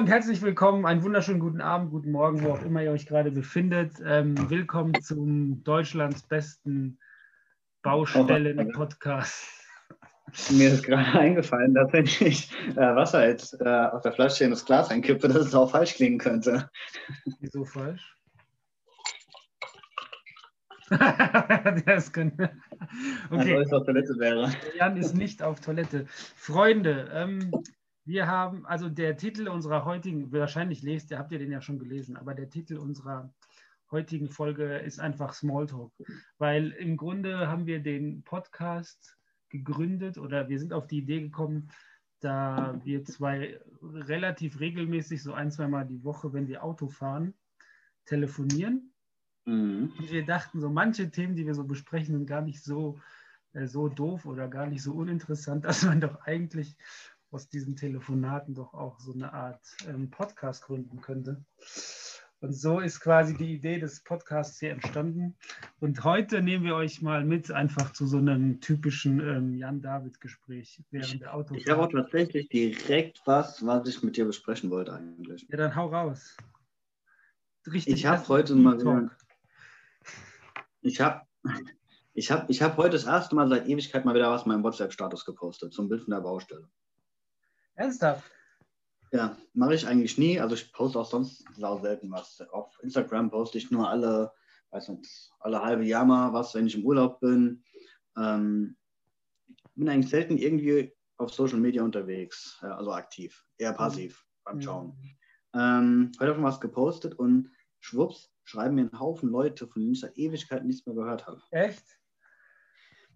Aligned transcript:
und 0.00 0.06
herzlich 0.06 0.40
willkommen. 0.40 0.86
Einen 0.86 1.02
wunderschönen 1.02 1.40
guten 1.40 1.60
Abend, 1.60 1.90
guten 1.90 2.10
Morgen, 2.10 2.42
wo 2.42 2.52
auch 2.52 2.62
immer 2.62 2.82
ihr 2.82 2.90
euch 2.90 3.04
gerade 3.04 3.30
befindet. 3.30 3.92
Ähm, 4.02 4.48
willkommen 4.48 4.94
zum 5.02 5.62
Deutschlands 5.62 6.22
besten 6.22 6.98
Baustellen-Podcast. 7.82 9.44
Mir 10.52 10.72
ist 10.72 10.84
gerade 10.84 11.18
eingefallen, 11.18 11.74
dass 11.74 11.92
wenn 11.92 12.06
ich 12.06 12.50
äh, 12.70 12.76
Wasser 12.76 13.28
jetzt 13.28 13.60
äh, 13.60 13.68
aus 13.68 14.00
der 14.00 14.12
Flasche 14.12 14.44
in 14.44 14.52
das 14.52 14.64
Glas 14.64 14.88
einkippe, 14.88 15.28
dass 15.28 15.48
es 15.48 15.54
auch 15.54 15.70
falsch 15.70 15.96
klingen 15.96 16.16
könnte. 16.16 16.70
Wieso 17.40 17.66
falsch? 17.66 18.16
das 21.84 22.10
könnte. 22.10 22.52
Okay. 23.30 23.54
Also, 23.54 23.76
auf 23.76 23.84
Toilette 23.84 24.18
wäre. 24.18 24.50
Jan 24.78 24.96
ist 24.96 25.14
nicht 25.14 25.42
auf 25.42 25.60
Toilette. 25.60 26.06
Freunde, 26.36 27.10
ähm, 27.12 27.52
wir 28.04 28.26
haben, 28.26 28.66
also 28.66 28.88
der 28.88 29.16
Titel 29.16 29.48
unserer 29.48 29.84
heutigen, 29.84 30.32
wahrscheinlich 30.32 30.82
lest 30.82 31.10
ihr, 31.10 31.18
habt 31.18 31.32
ihr 31.32 31.38
den 31.38 31.52
ja 31.52 31.60
schon 31.60 31.78
gelesen, 31.78 32.16
aber 32.16 32.34
der 32.34 32.48
Titel 32.48 32.76
unserer 32.76 33.32
heutigen 33.90 34.30
Folge 34.30 34.78
ist 34.78 35.00
einfach 35.00 35.34
Smalltalk, 35.34 35.92
weil 36.38 36.70
im 36.72 36.96
Grunde 36.96 37.48
haben 37.48 37.66
wir 37.66 37.80
den 37.80 38.22
Podcast 38.22 39.16
gegründet 39.48 40.16
oder 40.16 40.48
wir 40.48 40.58
sind 40.58 40.72
auf 40.72 40.86
die 40.86 40.98
Idee 40.98 41.20
gekommen, 41.20 41.70
da 42.20 42.78
wir 42.84 43.04
zwei 43.04 43.60
relativ 43.82 44.60
regelmäßig, 44.60 45.22
so 45.22 45.32
ein, 45.32 45.50
zweimal 45.50 45.86
die 45.86 46.04
Woche, 46.04 46.32
wenn 46.32 46.48
wir 46.48 46.62
Auto 46.62 46.88
fahren, 46.88 47.34
telefonieren. 48.04 48.92
Mhm. 49.46 49.92
Und 49.98 50.10
wir 50.10 50.24
dachten, 50.24 50.60
so 50.60 50.68
manche 50.68 51.10
Themen, 51.10 51.34
die 51.34 51.46
wir 51.46 51.54
so 51.54 51.64
besprechen, 51.64 52.14
sind 52.14 52.26
gar 52.26 52.42
nicht 52.42 52.62
so, 52.62 52.98
äh, 53.52 53.66
so 53.66 53.88
doof 53.88 54.26
oder 54.26 54.48
gar 54.48 54.66
nicht 54.66 54.82
so 54.82 54.92
uninteressant, 54.92 55.64
dass 55.64 55.84
man 55.84 56.00
doch 56.00 56.20
eigentlich 56.22 56.76
aus 57.30 57.48
diesen 57.48 57.76
Telefonaten 57.76 58.54
doch 58.54 58.74
auch 58.74 58.98
so 59.00 59.12
eine 59.12 59.32
Art 59.32 59.64
ähm, 59.88 60.10
Podcast 60.10 60.64
gründen 60.64 61.00
könnte. 61.00 61.44
Und 62.42 62.54
so 62.54 62.80
ist 62.80 63.00
quasi 63.00 63.36
die 63.36 63.52
Idee 63.52 63.78
des 63.78 64.02
Podcasts 64.02 64.58
hier 64.58 64.70
entstanden. 64.70 65.36
Und 65.78 66.04
heute 66.04 66.40
nehmen 66.40 66.64
wir 66.64 66.74
euch 66.74 67.02
mal 67.02 67.22
mit 67.22 67.50
einfach 67.50 67.92
zu 67.92 68.06
so 68.06 68.16
einem 68.16 68.62
typischen 68.62 69.20
ähm, 69.20 69.54
Jan-David-Gespräch 69.54 70.82
während 70.90 71.20
der 71.20 71.34
Autofahrt. 71.34 71.60
Ich 71.60 71.68
habe 71.68 71.82
auch 71.82 71.92
tatsächlich 71.92 72.48
direkt 72.48 73.20
was, 73.26 73.64
was 73.66 73.86
ich 73.86 74.02
mit 74.02 74.16
dir 74.16 74.24
besprechen 74.24 74.70
wollte 74.70 74.94
eigentlich. 74.94 75.46
Ja, 75.50 75.58
dann 75.58 75.76
hau 75.76 75.88
raus. 75.88 76.34
Richtig. 77.70 77.92
Ich 77.92 78.06
habe 78.06 78.26
heute 78.28 78.54
mal 78.54 78.80
wieder, 78.80 79.10
Ich 80.80 80.98
habe 80.98 81.20
ich 82.14 82.30
hab, 82.30 82.48
ich 82.48 82.62
hab 82.62 82.78
heute 82.78 82.92
das 82.92 83.04
erste 83.04 83.34
Mal 83.34 83.50
seit 83.50 83.68
Ewigkeit 83.68 84.06
mal 84.06 84.14
wieder 84.14 84.30
was 84.30 84.44
in 84.44 84.48
meinem 84.48 84.64
WhatsApp-Status 84.64 85.26
gepostet, 85.26 85.74
zum 85.74 85.90
Bild 85.90 86.04
von 86.04 86.14
der 86.14 86.22
Baustelle. 86.22 86.70
Ernsthaft? 87.80 88.30
Ja, 89.10 89.36
mache 89.54 89.74
ich 89.74 89.86
eigentlich 89.86 90.18
nie. 90.18 90.38
Also 90.38 90.54
ich 90.54 90.70
poste 90.72 90.98
auch 90.98 91.06
sonst 91.06 91.44
sau 91.56 91.78
selten 91.78 92.10
was. 92.10 92.40
Auf 92.52 92.78
Instagram 92.82 93.30
poste 93.30 93.56
ich 93.56 93.70
nur 93.70 93.88
alle, 93.88 94.32
weiß 94.70 94.90
nicht, 94.90 95.32
alle 95.40 95.62
halbe 95.62 95.84
Jahr 95.84 96.04
mal 96.04 96.32
was, 96.32 96.54
wenn 96.54 96.66
ich 96.66 96.76
im 96.76 96.84
Urlaub 96.84 97.20
bin. 97.20 97.64
Ähm, 98.18 98.76
bin 99.74 99.88
eigentlich 99.88 100.10
selten 100.10 100.36
irgendwie 100.36 100.94
auf 101.16 101.32
Social 101.32 101.58
Media 101.58 101.82
unterwegs, 101.82 102.58
ja, 102.62 102.76
also 102.76 102.92
aktiv, 102.92 103.44
eher 103.56 103.72
passiv 103.72 104.12
mhm. 104.12 104.40
beim 104.44 104.60
Schauen. 104.60 104.98
Ähm, 105.54 106.12
heute 106.20 106.30
habe 106.30 106.40
ich 106.40 106.44
was 106.44 106.60
gepostet 106.60 107.14
und 107.14 107.50
schwupps, 107.78 108.30
schreiben 108.44 108.74
mir 108.74 108.82
einen 108.82 109.00
Haufen 109.00 109.30
Leute, 109.30 109.66
von 109.66 109.80
denen 109.80 109.94
ich 109.94 110.00
seit 110.00 110.16
Ewigkeit 110.18 110.64
nichts 110.64 110.84
mehr 110.86 110.94
gehört 110.94 111.26
habe. 111.26 111.40
Echt? 111.50 111.84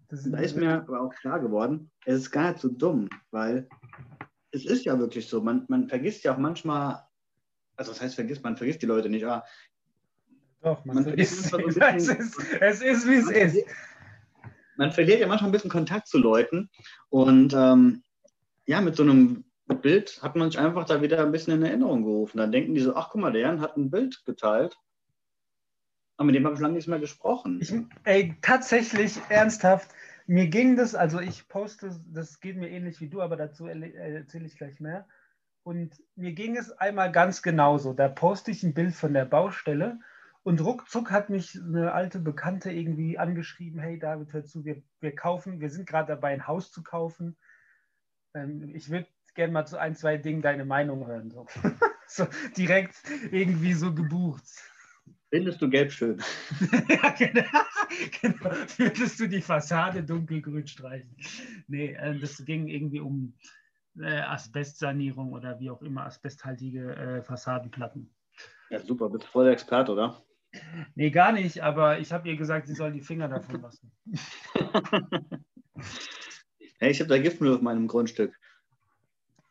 da 0.09 0.39
ist 0.39 0.55
mir 0.55 0.83
aber 0.83 1.01
auch 1.01 1.13
klar 1.15 1.39
geworden, 1.39 1.91
es 2.05 2.21
ist 2.21 2.31
gar 2.31 2.51
nicht 2.51 2.61
so 2.61 2.69
dumm, 2.69 3.09
weil 3.31 3.67
es 4.55 4.65
ist 4.65 4.85
ja 4.85 4.97
wirklich 4.97 5.27
so. 5.27 5.41
Man, 5.41 5.65
man 5.67 5.87
vergisst 5.87 6.23
ja 6.23 6.33
auch 6.33 6.37
manchmal, 6.37 7.03
also 7.75 7.91
das 7.91 8.01
heißt, 8.01 8.15
vergisst, 8.15 8.43
man 8.43 8.57
vergisst 8.57 8.81
die 8.81 8.87
Leute 8.87 9.09
nicht, 9.09 9.25
aber 9.25 9.43
doch, 10.61 10.83
man, 10.85 10.95
man 10.95 11.03
vergisst, 11.03 11.49
so 11.49 11.57
bisschen, 11.65 11.95
es, 11.95 12.07
ist, 12.07 12.39
es 12.59 12.81
ist, 12.81 13.07
wie 13.07 13.15
es 13.15 13.29
ist. 13.29 13.67
Man 14.77 14.91
verliert 14.91 15.19
ja 15.19 15.27
manchmal 15.27 15.49
ein 15.49 15.53
bisschen 15.53 15.69
Kontakt 15.69 16.07
zu 16.07 16.17
Leuten 16.17 16.69
und 17.09 17.53
ähm, 17.53 18.03
ja, 18.65 18.81
mit 18.81 18.95
so 18.95 19.03
einem 19.03 19.45
Bild 19.67 20.21
hat 20.21 20.35
man 20.35 20.51
sich 20.51 20.59
einfach 20.59 20.85
da 20.85 21.01
wieder 21.01 21.21
ein 21.21 21.31
bisschen 21.31 21.53
in 21.53 21.63
Erinnerung 21.63 22.03
gerufen. 22.03 22.37
Dann 22.37 22.51
denken 22.51 22.75
die 22.75 22.81
so, 22.81 22.95
ach 22.95 23.09
guck 23.09 23.21
mal, 23.21 23.31
der 23.31 23.41
Jan 23.41 23.61
hat 23.61 23.77
ein 23.77 23.89
Bild 23.89 24.23
geteilt. 24.25 24.77
Aber 26.17 26.25
mit 26.27 26.35
dem 26.35 26.45
habe 26.45 26.55
ich 26.55 26.61
lange 26.61 26.75
nicht 26.75 26.87
mehr 26.87 26.99
gesprochen. 26.99 27.59
Ich, 27.61 27.73
ey, 28.03 28.35
tatsächlich, 28.41 29.19
ernsthaft, 29.29 29.89
mir 30.27 30.47
ging 30.47 30.75
das, 30.75 30.95
also 30.95 31.19
ich 31.19 31.47
poste, 31.47 31.99
das 32.07 32.39
geht 32.39 32.57
mir 32.57 32.69
ähnlich 32.69 32.99
wie 33.01 33.09
du, 33.09 33.21
aber 33.21 33.35
dazu 33.35 33.67
erzähle 33.67 34.45
ich 34.45 34.57
gleich 34.57 34.79
mehr. 34.79 35.07
Und 35.63 36.01
mir 36.15 36.33
ging 36.33 36.55
es 36.55 36.71
einmal 36.71 37.11
ganz 37.11 37.41
genauso. 37.41 37.93
Da 37.93 38.07
poste 38.07 38.51
ich 38.51 38.63
ein 38.63 38.73
Bild 38.73 38.93
von 38.93 39.13
der 39.13 39.25
Baustelle 39.25 39.99
und 40.43 40.61
ruckzuck 40.61 41.09
hat 41.09 41.31
mich 41.31 41.59
eine 41.59 41.91
alte 41.91 42.19
Bekannte 42.19 42.71
irgendwie 42.71 43.17
angeschrieben, 43.17 43.79
hey 43.79 43.97
David, 43.97 44.31
hör 44.31 44.45
zu, 44.45 44.63
wir, 44.63 44.83
wir 44.99 45.15
kaufen, 45.15 45.59
wir 45.59 45.71
sind 45.71 45.87
gerade 45.87 46.09
dabei, 46.09 46.33
ein 46.33 46.45
Haus 46.45 46.71
zu 46.71 46.83
kaufen. 46.83 47.35
Ähm, 48.35 48.75
ich 48.75 48.91
würde 48.91 49.07
gerne 49.33 49.53
mal 49.53 49.65
zu 49.65 49.79
ein, 49.79 49.95
zwei 49.95 50.17
Dingen 50.17 50.43
deine 50.43 50.65
Meinung 50.65 51.07
hören. 51.07 51.31
So. 51.31 51.47
so 52.07 52.27
direkt 52.55 52.95
irgendwie 53.31 53.73
so 53.73 53.93
gebucht. 53.93 54.43
Findest 55.35 55.61
du 55.61 55.69
gelb 55.69 55.91
schön? 55.91 56.23
ja, 56.87 57.09
genau. 57.09 57.43
genau. 58.21 58.51
Würdest 58.77 59.19
du 59.19 59.27
die 59.27 59.41
Fassade 59.41 60.01
dunkelgrün 60.01 60.65
streichen? 60.65 61.13
Nee, 61.67 61.93
äh, 61.93 62.17
das 62.17 62.45
ging 62.45 62.69
irgendwie 62.69 63.01
um 63.01 63.33
äh, 63.99 64.21
Asbestsanierung 64.21 65.33
oder 65.33 65.59
wie 65.59 65.69
auch 65.69 65.81
immer, 65.81 66.05
asbesthaltige 66.05 66.95
äh, 66.95 67.21
Fassadenplatten. 67.21 68.15
Ja, 68.69 68.79
super. 68.79 69.09
Bist 69.09 69.25
du 69.25 69.27
voll 69.27 69.43
der 69.43 69.51
Experte, 69.51 69.91
oder? 69.91 70.23
Nee, 70.95 71.09
gar 71.09 71.33
nicht, 71.33 71.61
aber 71.61 71.99
ich 71.99 72.13
habe 72.13 72.29
ihr 72.29 72.37
gesagt, 72.37 72.67
sie 72.67 72.75
soll 72.75 72.93
die 72.93 73.01
Finger 73.01 73.27
davon 73.27 73.61
lassen. 73.61 73.91
hey, 76.79 76.91
ich 76.91 77.01
habe 77.01 77.09
da 77.09 77.17
Giftmüll 77.17 77.55
auf 77.55 77.61
meinem 77.61 77.89
Grundstück. 77.89 78.39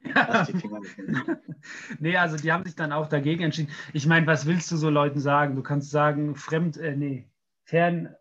nee, 1.98 2.16
also 2.16 2.36
die 2.36 2.52
haben 2.52 2.64
sich 2.64 2.74
dann 2.74 2.92
auch 2.92 3.08
dagegen 3.08 3.42
entschieden. 3.42 3.72
Ich 3.92 4.06
meine, 4.06 4.26
was 4.26 4.46
willst 4.46 4.70
du 4.70 4.76
so 4.76 4.90
Leuten 4.90 5.20
sagen? 5.20 5.56
Du 5.56 5.62
kannst 5.62 5.90
sagen, 5.90 6.36
fremd, 6.36 6.76
äh, 6.76 6.94
nee, 6.96 7.28
Fern, 7.64 8.14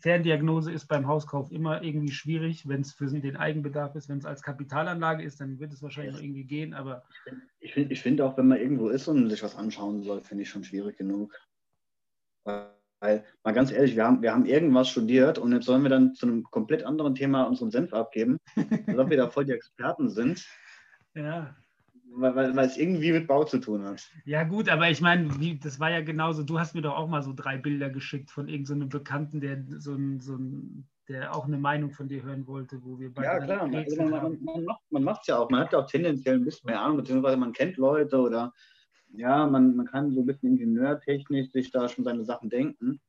Ferndiagnose 0.00 0.72
ist 0.72 0.86
beim 0.86 1.06
Hauskauf 1.06 1.52
immer 1.52 1.82
irgendwie 1.82 2.12
schwierig, 2.12 2.66
wenn 2.68 2.80
es 2.80 2.92
für 2.92 3.06
den 3.06 3.36
Eigenbedarf 3.36 3.94
ist. 3.94 4.08
Wenn 4.08 4.18
es 4.18 4.24
als 4.24 4.42
Kapitalanlage 4.42 5.22
ist, 5.22 5.40
dann 5.40 5.58
wird 5.58 5.72
es 5.72 5.82
wahrscheinlich 5.82 6.14
ja. 6.14 6.18
noch 6.18 6.24
irgendwie 6.24 6.44
gehen, 6.44 6.74
aber. 6.74 7.04
Ich 7.60 7.74
finde 7.74 7.92
ich 7.92 8.00
find 8.00 8.20
auch, 8.20 8.36
wenn 8.38 8.48
man 8.48 8.58
irgendwo 8.58 8.88
ist 8.88 9.08
und 9.08 9.28
sich 9.28 9.42
was 9.42 9.56
anschauen 9.56 10.02
soll, 10.02 10.22
finde 10.22 10.42
ich 10.42 10.50
schon 10.50 10.64
schwierig 10.64 10.96
genug. 10.96 11.34
Weil, 12.44 13.24
mal 13.44 13.52
ganz 13.52 13.70
ehrlich, 13.70 13.96
wir 13.96 14.04
haben, 14.04 14.22
wir 14.22 14.32
haben 14.32 14.46
irgendwas 14.46 14.88
studiert 14.88 15.38
und 15.38 15.52
jetzt 15.52 15.66
sollen 15.66 15.82
wir 15.82 15.90
dann 15.90 16.14
zu 16.14 16.26
einem 16.26 16.44
komplett 16.44 16.84
anderen 16.84 17.14
Thema 17.14 17.44
unseren 17.44 17.70
Senf 17.70 17.92
abgeben, 17.92 18.38
als 18.86 18.98
ob 18.98 19.10
wir 19.10 19.16
da 19.16 19.28
voll 19.28 19.44
die 19.44 19.52
Experten 19.52 20.08
sind. 20.08 20.46
Ja. 21.16 21.54
Weil, 22.18 22.34
weil, 22.34 22.56
weil, 22.56 22.66
es 22.66 22.76
irgendwie 22.76 23.12
mit 23.12 23.26
Bau 23.26 23.44
zu 23.44 23.58
tun 23.58 23.84
hat. 23.84 24.08
Ja, 24.24 24.44
gut, 24.44 24.68
aber 24.68 24.88
ich 24.90 25.00
meine, 25.00 25.28
das 25.62 25.80
war 25.80 25.90
ja 25.90 26.00
genauso. 26.00 26.42
Du 26.42 26.58
hast 26.58 26.74
mir 26.74 26.82
doch 26.82 26.96
auch 26.96 27.08
mal 27.08 27.22
so 27.22 27.32
drei 27.34 27.58
Bilder 27.58 27.90
geschickt 27.90 28.30
von 28.30 28.48
irgendeinem 28.48 28.90
so 28.90 28.98
Bekannten, 28.98 29.40
der 29.40 29.62
so 29.78 29.94
ein, 29.94 30.20
so 30.20 30.36
ein, 30.36 30.86
der 31.08 31.34
auch 31.34 31.44
eine 31.44 31.58
Meinung 31.58 31.90
von 31.90 32.08
dir 32.08 32.22
hören 32.22 32.46
wollte, 32.46 32.82
wo 32.82 32.98
wir 32.98 33.12
beide. 33.12 33.26
Ja, 33.26 33.38
klar. 33.40 33.70
Also 33.72 34.02
man, 34.02 34.10
man, 34.10 34.38
man, 34.42 34.64
macht, 34.64 34.80
man 34.90 35.02
macht 35.02 35.20
es 35.22 35.26
ja 35.26 35.38
auch. 35.38 35.50
Man 35.50 35.60
hat 35.60 35.72
ja 35.72 35.80
auch 35.80 35.90
tendenziell 35.90 36.36
ein 36.36 36.44
bisschen 36.44 36.68
mehr 36.68 36.80
Ahnung, 36.80 36.98
beziehungsweise 36.98 37.36
man 37.36 37.52
kennt 37.52 37.76
Leute 37.76 38.18
oder 38.18 38.52
ja, 39.12 39.46
man, 39.46 39.76
man 39.76 39.86
kann 39.86 40.12
so 40.12 40.20
ein 40.20 40.26
bisschen 40.26 40.52
ingenieurtechnisch 40.52 41.50
sich 41.50 41.70
da 41.70 41.88
schon 41.88 42.04
seine 42.04 42.24
Sachen 42.24 42.48
denken. 42.48 43.00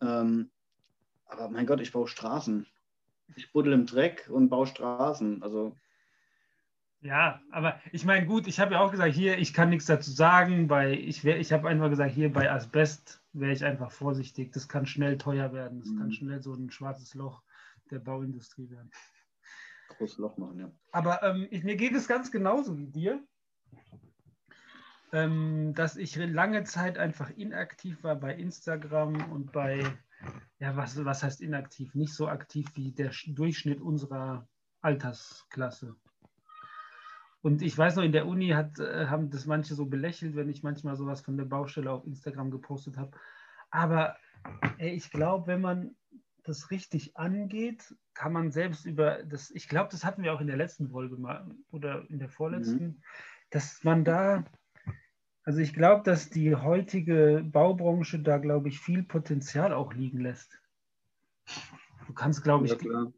Ähm, 0.00 0.50
aber 1.26 1.48
mein 1.48 1.66
Gott, 1.66 1.80
ich 1.80 1.92
baue 1.92 2.08
Straßen. 2.08 2.66
Ich 3.34 3.52
buddel 3.52 3.72
im 3.72 3.86
Dreck 3.86 4.28
und 4.30 4.48
baue 4.48 4.66
Straßen. 4.66 5.42
Also 5.42 5.76
ja, 7.06 7.40
aber 7.52 7.80
ich 7.92 8.04
meine, 8.04 8.26
gut, 8.26 8.48
ich 8.48 8.58
habe 8.58 8.74
ja 8.74 8.80
auch 8.80 8.90
gesagt, 8.90 9.14
hier, 9.14 9.38
ich 9.38 9.54
kann 9.54 9.70
nichts 9.70 9.86
dazu 9.86 10.10
sagen. 10.10 10.66
Bei, 10.66 10.92
ich 10.92 11.24
ich 11.24 11.52
habe 11.52 11.68
einfach 11.68 11.88
gesagt, 11.88 12.12
hier 12.12 12.32
bei 12.32 12.50
Asbest 12.50 13.22
wäre 13.32 13.52
ich 13.52 13.64
einfach 13.64 13.92
vorsichtig. 13.92 14.52
Das 14.52 14.68
kann 14.68 14.86
schnell 14.86 15.16
teuer 15.16 15.52
werden. 15.52 15.78
Das 15.78 15.90
mhm. 15.90 15.98
kann 15.98 16.12
schnell 16.12 16.42
so 16.42 16.52
ein 16.54 16.70
schwarzes 16.70 17.14
Loch 17.14 17.42
der 17.92 18.00
Bauindustrie 18.00 18.68
werden. 18.70 18.90
Großes 19.88 20.18
Loch 20.18 20.36
machen, 20.36 20.58
ja. 20.58 20.72
Aber 20.90 21.22
ähm, 21.22 21.46
ich, 21.50 21.62
mir 21.62 21.76
geht 21.76 21.94
es 21.94 22.08
ganz 22.08 22.32
genauso 22.32 22.76
wie 22.76 22.88
dir, 22.88 23.22
ähm, 25.12 25.74
dass 25.74 25.96
ich 25.96 26.16
lange 26.16 26.64
Zeit 26.64 26.98
einfach 26.98 27.30
inaktiv 27.30 28.02
war 28.02 28.16
bei 28.16 28.34
Instagram 28.34 29.30
und 29.30 29.52
bei, 29.52 29.84
ja, 30.58 30.74
was, 30.74 31.04
was 31.04 31.22
heißt 31.22 31.40
inaktiv? 31.40 31.94
Nicht 31.94 32.14
so 32.14 32.26
aktiv 32.26 32.66
wie 32.74 32.90
der 32.90 33.12
Durchschnitt 33.28 33.80
unserer 33.80 34.48
Altersklasse. 34.80 35.94
Und 37.42 37.62
ich 37.62 37.76
weiß 37.76 37.96
noch, 37.96 38.02
in 38.02 38.12
der 38.12 38.26
Uni 38.26 38.48
hat, 38.48 38.78
äh, 38.78 39.06
haben 39.06 39.30
das 39.30 39.46
manche 39.46 39.74
so 39.74 39.86
belächelt, 39.86 40.34
wenn 40.36 40.48
ich 40.48 40.62
manchmal 40.62 40.96
sowas 40.96 41.20
von 41.20 41.36
der 41.36 41.44
Baustelle 41.44 41.90
auf 41.90 42.06
Instagram 42.06 42.50
gepostet 42.50 42.96
habe. 42.96 43.12
Aber 43.70 44.16
ey, 44.78 44.90
ich 44.90 45.10
glaube, 45.10 45.46
wenn 45.46 45.60
man 45.60 45.96
das 46.44 46.70
richtig 46.70 47.16
angeht, 47.16 47.94
kann 48.14 48.32
man 48.32 48.50
selbst 48.52 48.86
über 48.86 49.22
das, 49.24 49.50
ich 49.50 49.68
glaube, 49.68 49.88
das 49.90 50.04
hatten 50.04 50.22
wir 50.22 50.32
auch 50.32 50.40
in 50.40 50.46
der 50.46 50.56
letzten 50.56 50.88
Folge 50.88 51.16
mal 51.16 51.50
oder 51.70 52.08
in 52.08 52.18
der 52.18 52.28
vorletzten, 52.28 52.84
mhm. 52.84 53.02
dass 53.50 53.82
man 53.84 54.04
da 54.04 54.44
Also 55.44 55.60
ich 55.60 55.74
glaube, 55.74 56.02
dass 56.02 56.30
die 56.30 56.56
heutige 56.56 57.44
Baubranche 57.44 58.18
da, 58.18 58.38
glaube 58.38 58.68
ich, 58.68 58.80
viel 58.80 59.04
Potenzial 59.04 59.72
auch 59.72 59.92
liegen 59.92 60.20
lässt. 60.20 60.58
Du 62.06 62.12
kannst, 62.14 62.42
glaube 62.42 62.66
ich, 62.66 62.72
ja, 62.72 63.12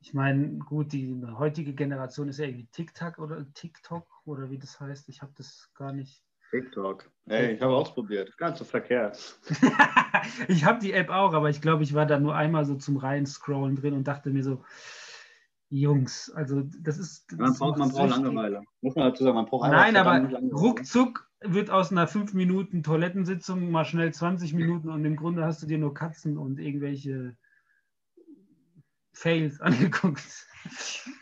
ich 0.00 0.14
meine, 0.14 0.58
gut, 0.58 0.92
die 0.92 1.20
heutige 1.36 1.74
Generation 1.74 2.28
ist 2.28 2.38
ja 2.38 2.46
irgendwie 2.46 2.68
TikTok 2.72 3.18
oder 3.18 3.44
TikTok 3.54 4.06
oder 4.24 4.50
wie 4.50 4.58
das 4.58 4.78
heißt. 4.78 5.08
Ich 5.08 5.22
habe 5.22 5.32
das 5.36 5.70
gar 5.74 5.92
nicht. 5.92 6.22
TikTok. 6.50 7.10
Ey, 7.26 7.54
ich 7.54 7.60
habe 7.60 7.74
ausprobiert. 7.74 8.36
Ganz 8.38 8.58
so 8.58 8.64
verkehrt. 8.64 9.38
ich 10.48 10.64
habe 10.64 10.78
die 10.80 10.92
App 10.92 11.10
auch, 11.10 11.34
aber 11.34 11.50
ich 11.50 11.60
glaube, 11.60 11.82
ich 11.82 11.92
war 11.92 12.06
da 12.06 12.18
nur 12.18 12.34
einmal 12.34 12.64
so 12.64 12.76
zum 12.76 12.96
Reinscrollen 12.96 13.76
drin 13.76 13.94
und 13.94 14.08
dachte 14.08 14.30
mir 14.30 14.42
so, 14.42 14.64
Jungs, 15.70 16.30
also 16.30 16.62
das 16.80 16.96
ist. 16.96 17.30
Das 17.32 17.38
man 17.38 17.54
braucht, 17.54 17.78
man 17.78 17.90
braucht 17.90 18.10
Langeweile. 18.10 18.62
Muss 18.80 18.94
man 18.94 19.10
dazu 19.10 19.24
sagen, 19.24 19.36
man 19.36 19.44
braucht 19.44 19.70
Nein, 19.70 19.96
aber 19.96 20.26
ruckzuck 20.52 21.28
wird 21.40 21.70
aus 21.70 21.92
einer 21.92 22.06
5 22.06 22.32
Minuten 22.32 22.82
Toilettensitzung 22.82 23.70
mal 23.70 23.84
schnell 23.84 24.12
20 24.12 24.54
Minuten 24.54 24.88
und 24.88 25.04
im 25.04 25.16
Grunde 25.16 25.44
hast 25.44 25.62
du 25.62 25.66
dir 25.66 25.78
nur 25.78 25.92
Katzen 25.92 26.38
und 26.38 26.58
irgendwelche 26.58 27.36
Fails 29.18 29.60
angeguckt. 29.60 30.46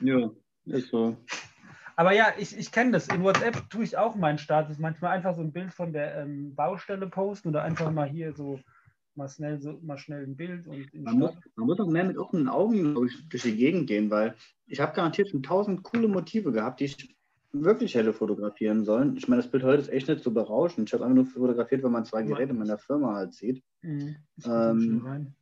Ja, 0.01 0.31
ist 0.67 0.91
so. 0.91 1.17
Aber 1.97 2.13
ja, 2.13 2.35
ich, 2.39 2.57
ich 2.57 2.71
kenne 2.71 2.93
das. 2.93 3.09
In 3.09 3.23
WhatsApp 3.23 3.71
tue 3.71 3.85
ich 3.85 3.97
auch 3.97 4.15
meinen 4.17 4.39
Status. 4.39 4.79
Manchmal 4.79 5.13
einfach 5.13 5.35
so 5.35 5.41
ein 5.41 5.53
Bild 5.53 5.73
von 5.73 5.93
der 5.95 6.23
ähm, 6.23 6.55
Baustelle 6.55 7.07
posten 7.07 7.49
oder 7.49 7.63
einfach 7.63 7.91
mal 7.91 8.09
hier 8.09 8.35
so 8.35 8.61
mal 9.15 9.29
schnell 9.31 9.63
so 9.63 9.79
mal 9.83 9.97
schnell 9.97 10.25
ein 10.25 10.37
Bild 10.37 10.67
und 10.69 10.93
man 10.95 11.19
muss, 11.19 11.33
man 11.55 11.67
muss 11.67 11.81
auch 11.81 11.89
mehr 11.89 12.05
mit 12.05 12.19
offenen 12.19 12.49
Augen 12.49 12.95
durch 12.95 13.43
die 13.43 13.57
Gegend 13.57 13.87
gehen, 13.87 14.11
weil 14.11 14.35
ich 14.67 14.79
habe 14.79 14.95
garantiert 14.95 15.31
schon 15.31 15.43
tausend 15.43 15.83
coole 15.85 16.07
Motive 16.07 16.53
gehabt, 16.53 16.81
die 16.81 16.85
ich 16.85 17.17
wirklich 17.53 17.95
hätte 17.95 18.13
fotografieren 18.13 18.85
sollen. 18.85 19.17
Ich 19.17 19.27
meine, 19.27 19.41
das 19.41 19.51
Bild 19.51 19.65
heute 19.65 19.81
ist 19.81 19.89
echt 19.89 20.09
nicht 20.09 20.23
so 20.23 20.31
berauschend. 20.31 20.91
Ich 20.91 20.93
habe 20.93 21.05
einfach 21.05 21.17
nur 21.17 21.25
fotografiert, 21.25 21.83
wenn 21.83 21.93
man 21.93 22.05
zwei 22.05 22.23
Geräte 22.25 22.51
in 22.51 22.59
meiner 22.59 22.77
Firma 22.77 23.15
halt 23.15 23.33
sieht. 23.33 23.63
Mhm. 23.81 24.17
Ähm, 24.45 25.33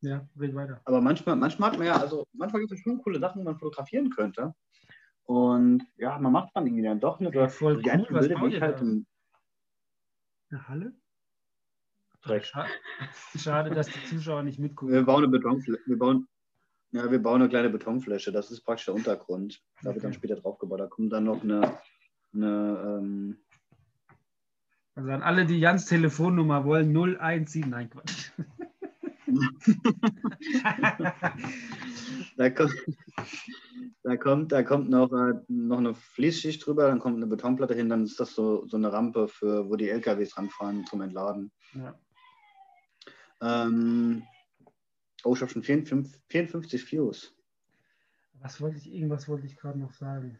ja, 0.00 0.26
red 0.38 0.54
weiter. 0.54 0.80
Aber 0.84 1.00
manchmal, 1.00 1.36
manchmal 1.36 1.70
hat 1.70 1.78
man 1.78 1.86
ja, 1.86 1.96
also 1.96 2.26
manchmal 2.32 2.60
gibt 2.60 2.72
es 2.72 2.80
schon 2.80 3.02
coole 3.02 3.18
Sachen, 3.18 3.40
die 3.40 3.44
man 3.44 3.58
fotografieren 3.58 4.10
könnte. 4.10 4.54
Und 5.24 5.84
ja, 5.96 6.18
man 6.18 6.32
macht 6.32 6.50
dann 6.54 6.66
irgendwie 6.66 6.84
dann 6.84 7.00
doch 7.00 7.20
nicht. 7.20 7.34
Ja, 7.34 7.48
voll 7.48 7.82
die 7.82 7.90
cool, 7.90 8.06
was 8.10 8.28
Bilder, 8.28 8.46
ich 8.46 8.60
halt 8.60 8.80
im, 8.80 9.06
Eine 10.50 10.68
Halle? 10.68 10.92
Schade, 12.42 12.68
schade, 13.36 13.70
dass 13.70 13.88
die 13.88 14.04
Zuschauer 14.04 14.42
nicht 14.42 14.58
mitgucken. 14.58 14.94
Wir 14.94 15.02
bauen 15.02 15.24
eine 15.24 15.28
Betonfläche. 15.28 15.82
Wir 15.86 15.98
bauen, 15.98 16.28
ja, 16.92 17.10
wir 17.10 17.22
bauen 17.22 17.42
eine 17.42 17.48
kleine 17.48 17.70
Betonfläche. 17.70 18.32
Das 18.32 18.50
ist 18.50 18.62
praktisch 18.62 18.86
der 18.86 18.94
Untergrund. 18.94 19.62
Da 19.82 19.90
okay. 19.90 19.96
wird 19.96 20.04
dann 20.04 20.12
später 20.14 20.36
draufgebaut. 20.36 20.80
Da 20.80 20.86
kommt 20.86 21.12
dann 21.12 21.24
noch 21.24 21.42
eine. 21.42 21.78
eine 22.34 23.00
ähm, 23.00 23.38
also 24.94 25.10
an 25.10 25.22
alle, 25.22 25.46
die 25.46 25.60
Jans 25.60 25.86
Telefonnummer 25.86 26.64
wollen, 26.64 26.92
017. 26.92 27.68
Nein, 27.68 27.90
Quatsch. 27.90 28.32
da, 32.36 32.50
kommt, 32.50 32.74
da, 34.02 34.16
kommt, 34.16 34.52
da 34.52 34.62
kommt 34.62 34.88
noch, 34.90 35.12
äh, 35.12 35.34
noch 35.48 35.78
eine 35.78 35.94
Fließschicht 35.94 36.64
drüber, 36.64 36.88
dann 36.88 36.98
kommt 36.98 37.16
eine 37.16 37.26
Betonplatte 37.26 37.74
hin, 37.74 37.88
dann 37.88 38.04
ist 38.04 38.18
das 38.20 38.34
so, 38.34 38.66
so 38.66 38.76
eine 38.76 38.92
Rampe, 38.92 39.28
für, 39.28 39.68
wo 39.68 39.76
die 39.76 39.88
LKWs 39.88 40.36
ranfahren 40.36 40.86
zum 40.86 41.02
Entladen. 41.02 41.50
Ja. 41.74 41.98
Ähm, 43.40 44.22
oh, 45.24 45.34
ich 45.34 45.40
habe 45.40 45.50
schon 45.50 45.62
54, 45.62 46.20
54 46.28 46.92
Views. 46.92 47.34
Was 48.40 48.60
wollte 48.60 48.78
ich, 48.78 48.92
irgendwas 48.92 49.28
wollte 49.28 49.46
ich 49.46 49.56
gerade 49.56 49.78
noch 49.78 49.92
sagen. 49.92 50.38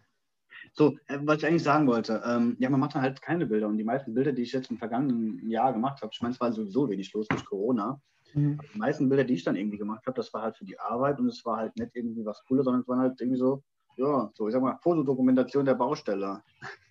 So, 0.72 0.96
äh, 1.06 1.18
was 1.22 1.38
ich 1.38 1.46
eigentlich 1.46 1.62
sagen 1.62 1.86
wollte, 1.86 2.22
ähm, 2.24 2.56
ja, 2.58 2.70
man 2.70 2.80
macht 2.80 2.94
dann 2.94 3.02
halt 3.02 3.22
keine 3.22 3.46
Bilder 3.46 3.68
und 3.68 3.76
die 3.78 3.84
meisten 3.84 4.14
Bilder, 4.14 4.32
die 4.32 4.42
ich 4.42 4.52
jetzt 4.52 4.70
im 4.70 4.78
vergangenen 4.78 5.48
Jahr 5.50 5.72
gemacht 5.72 6.02
habe, 6.02 6.10
ich 6.12 6.20
meine, 6.20 6.34
es 6.34 6.40
war 6.40 6.52
sowieso 6.52 6.88
wenig 6.88 7.12
los 7.12 7.28
durch 7.28 7.44
Corona. 7.44 8.00
Mhm. 8.34 8.58
Die 8.74 8.78
meisten 8.78 9.08
Bilder, 9.08 9.24
die 9.24 9.34
ich 9.34 9.44
dann 9.44 9.56
irgendwie 9.56 9.78
gemacht 9.78 10.06
habe, 10.06 10.16
das 10.16 10.32
war 10.34 10.42
halt 10.42 10.56
für 10.56 10.64
die 10.64 10.78
Arbeit 10.78 11.18
und 11.18 11.28
es 11.28 11.44
war 11.44 11.56
halt 11.56 11.76
nicht 11.76 11.94
irgendwie 11.94 12.24
was 12.24 12.42
Cooles, 12.44 12.64
sondern 12.64 12.82
es 12.82 12.88
waren 12.88 13.00
halt 13.00 13.20
irgendwie 13.20 13.38
so, 13.38 13.62
ja, 13.96 14.30
so, 14.34 14.48
ich 14.48 14.52
sag 14.52 14.62
mal, 14.62 14.78
Fotodokumentation 14.82 15.64
der 15.64 15.74
Baustelle. 15.74 16.42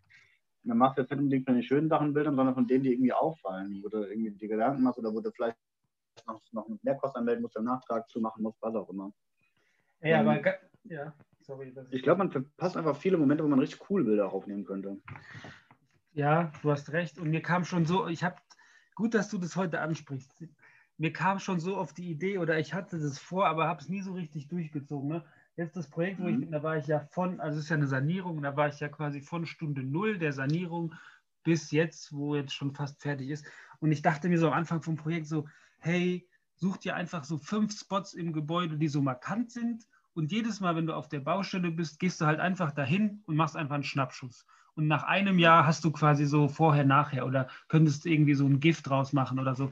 Und 0.64 0.72
dann 0.72 0.80
machst 0.80 0.98
du 0.98 1.02
jetzt 1.02 1.12
nicht 1.12 1.20
unbedingt 1.20 1.46
von 1.46 1.54
den 1.54 1.64
schönen 1.64 1.88
Sachen 1.88 2.14
Bildern, 2.14 2.36
sondern 2.36 2.54
von 2.54 2.68
denen, 2.68 2.84
die 2.84 2.92
irgendwie 2.92 3.14
auffallen, 3.14 3.80
wo 3.82 3.88
du 3.88 4.00
irgendwie 4.00 4.32
die 4.32 4.48
Gedanken 4.50 4.84
machst 4.84 5.00
oder 5.00 5.14
wo 5.14 5.22
du 5.22 5.32
vielleicht 5.32 5.56
noch, 6.26 6.42
noch 6.52 6.68
einen 6.68 6.78
Mehrkost 6.84 7.16
anmelden 7.16 7.42
musst, 7.42 7.56
einen 7.56 7.68
Nachtrag 7.68 8.10
zu 8.10 8.20
machen 8.20 8.44
musst, 8.44 8.62
was 8.62 8.76
auch 8.76 8.90
immer. 8.90 9.14
Ja, 10.02 10.20
ähm, 10.20 10.28
aber 10.28 10.60
ja, 10.84 11.14
sorry. 11.40 11.74
Ich 11.92 12.04
glaube, 12.04 12.20
man 12.20 12.32
verpasst 12.32 12.76
einfach 12.76 12.98
viele 12.98 13.18
Momente, 13.18 13.44
wo 13.44 13.48
man 13.48 13.60
richtig 13.60 13.90
cool 13.90 14.04
Bilder 14.04 14.34
aufnehmen 14.34 14.66
könnte. 14.66 14.98
Ja, 16.12 16.52
du 16.62 16.72
hast 16.72 16.92
recht. 16.92 17.20
Und 17.20 17.30
mir 17.30 17.42
kam 17.42 17.64
schon 17.64 17.86
so, 17.86 18.08
ich 18.08 18.24
habe, 18.24 18.36
gut, 18.96 19.14
dass 19.14 19.30
du 19.30 19.38
das 19.38 19.56
heute 19.56 19.80
ansprichst 19.80 20.48
mir 20.98 21.14
kam 21.14 21.40
schon 21.40 21.60
so 21.60 21.78
auf 21.78 21.94
die 21.94 22.10
Idee 22.10 22.40
oder 22.40 22.60
ich 22.60 22.74
hatte 22.74 23.00
das 23.00 23.20
vor, 23.20 23.48
aber 23.48 23.68
habe 23.68 23.82
es 23.82 23.90
nie 23.90 24.02
so 24.02 24.14
richtig 24.14 24.48
durchgezogen. 24.48 25.10
Ne? 25.10 25.24
Jetzt 25.56 25.76
das 25.76 25.90
Projekt, 25.90 26.20
wo 26.20 26.24
mhm. 26.24 26.30
ich 26.30 26.40
bin, 26.40 26.52
da 26.52 26.64
war 26.64 26.78
ich 26.78 26.88
ja 26.88 27.00
von, 27.12 27.40
also 27.40 27.58
es 27.58 27.66
ist 27.66 27.70
ja 27.70 27.76
eine 27.76 27.88
Sanierung, 27.88 28.42
da 28.42 28.56
war 28.56 28.68
ich 28.68 28.80
ja 28.80 28.90
quasi 28.90 29.22
von 29.22 29.46
Stunde 29.46 29.84
null 29.84 30.18
der 30.18 30.34
Sanierung 30.34 30.94
bis 31.44 31.72
jetzt, 31.72 32.14
wo 32.14 32.36
jetzt 32.36 32.54
schon 32.54 32.74
fast 32.74 33.02
fertig 33.02 33.30
ist. 33.30 33.46
Und 33.80 33.92
ich 33.92 34.02
dachte 34.02 34.28
mir 34.28 34.40
so 34.40 34.48
am 34.48 34.54
Anfang 34.54 34.82
vom 34.82 34.96
Projekt 34.96 35.28
so, 35.28 35.48
hey, 35.80 36.28
such 36.56 36.78
dir 36.78 36.96
einfach 36.96 37.24
so 37.24 37.38
fünf 37.38 37.78
Spots 37.80 38.14
im 38.14 38.34
Gebäude, 38.34 38.78
die 38.78 38.88
so 38.88 39.02
markant 39.02 39.52
sind. 39.52 39.88
Und 40.14 40.32
jedes 40.32 40.60
Mal, 40.60 40.76
wenn 40.76 40.88
du 40.88 40.96
auf 40.96 41.10
der 41.10 41.20
Baustelle 41.20 41.70
bist, 41.70 42.00
gehst 42.00 42.20
du 42.20 42.26
halt 42.26 42.40
einfach 42.40 42.72
dahin 42.72 43.22
und 43.28 43.36
machst 43.36 43.56
einfach 43.56 43.76
einen 43.76 43.84
Schnappschuss 43.84 44.46
und 44.78 44.88
nach 44.88 45.04
einem 45.04 45.40
Jahr 45.40 45.66
hast 45.66 45.84
du 45.84 45.92
quasi 45.92 46.26
so 46.26 46.48
vorher, 46.48 46.86
nachher 46.86 47.26
oder 47.26 47.48
könntest 47.68 48.06
du 48.06 48.10
irgendwie 48.10 48.36
so 48.36 48.46
ein 48.46 48.60
Gift 48.60 48.88
draus 48.88 49.12
machen 49.12 49.40
oder 49.40 49.56
so. 49.56 49.72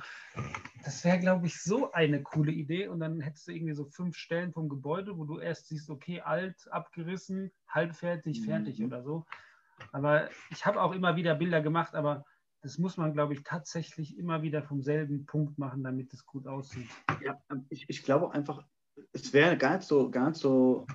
Das 0.83 1.05
wäre, 1.05 1.19
glaube 1.19 1.45
ich, 1.45 1.61
so 1.61 1.91
eine 1.91 2.21
coole 2.23 2.51
Idee 2.51 2.87
und 2.87 2.99
dann 2.99 3.21
hättest 3.21 3.47
du 3.47 3.51
irgendwie 3.51 3.73
so 3.73 3.85
fünf 3.85 4.17
Stellen 4.17 4.51
vom 4.51 4.67
Gebäude, 4.67 5.17
wo 5.17 5.25
du 5.25 5.39
erst 5.39 5.67
siehst, 5.67 5.89
okay, 5.89 6.21
alt, 6.21 6.55
abgerissen, 6.71 7.51
halbfertig, 7.69 8.43
fertig 8.43 8.79
mhm. 8.79 8.85
oder 8.87 9.03
so. 9.03 9.25
Aber 9.91 10.29
ich 10.49 10.65
habe 10.65 10.81
auch 10.81 10.93
immer 10.93 11.15
wieder 11.15 11.35
Bilder 11.35 11.61
gemacht, 11.61 11.93
aber 11.95 12.25
das 12.61 12.79
muss 12.79 12.97
man, 12.97 13.13
glaube 13.13 13.33
ich, 13.33 13.43
tatsächlich 13.43 14.17
immer 14.17 14.41
wieder 14.41 14.63
vom 14.63 14.81
selben 14.81 15.27
Punkt 15.27 15.59
machen, 15.59 15.83
damit 15.83 16.11
es 16.13 16.25
gut 16.25 16.47
aussieht. 16.47 16.89
Ja, 17.23 17.39
ich, 17.69 17.87
ich 17.89 18.03
glaube 18.03 18.33
einfach, 18.33 18.65
es 19.13 19.33
wäre 19.33 19.55
gar 19.57 19.77
nicht 19.77 19.87
so, 19.87 20.09
gar 20.09 20.29
nicht 20.29 20.39
so 20.39 20.87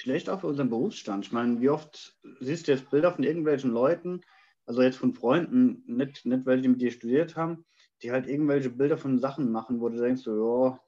schlecht 0.00 0.28
auch 0.28 0.40
für 0.40 0.46
unseren 0.46 0.70
Berufsstand. 0.70 1.26
Ich 1.26 1.32
meine, 1.32 1.60
wie 1.60 1.68
oft 1.68 2.16
siehst 2.40 2.68
du 2.68 2.72
jetzt 2.72 2.90
Bilder 2.90 3.12
von 3.12 3.24
irgendwelchen 3.24 3.70
Leuten, 3.70 4.20
also 4.66 4.82
jetzt 4.82 4.98
von 4.98 5.14
Freunden, 5.14 5.82
nicht, 5.86 6.26
nicht 6.26 6.46
welche, 6.46 6.62
die 6.62 6.68
mit 6.68 6.80
dir 6.80 6.90
studiert 6.90 7.36
haben, 7.36 7.64
die 8.02 8.12
halt 8.12 8.26
irgendwelche 8.26 8.70
Bilder 8.70 8.98
von 8.98 9.18
Sachen 9.18 9.50
machen, 9.52 9.80
wo 9.80 9.88
du 9.88 9.96
denkst, 9.96 10.22
so, 10.22 10.68
ja, 10.68 10.80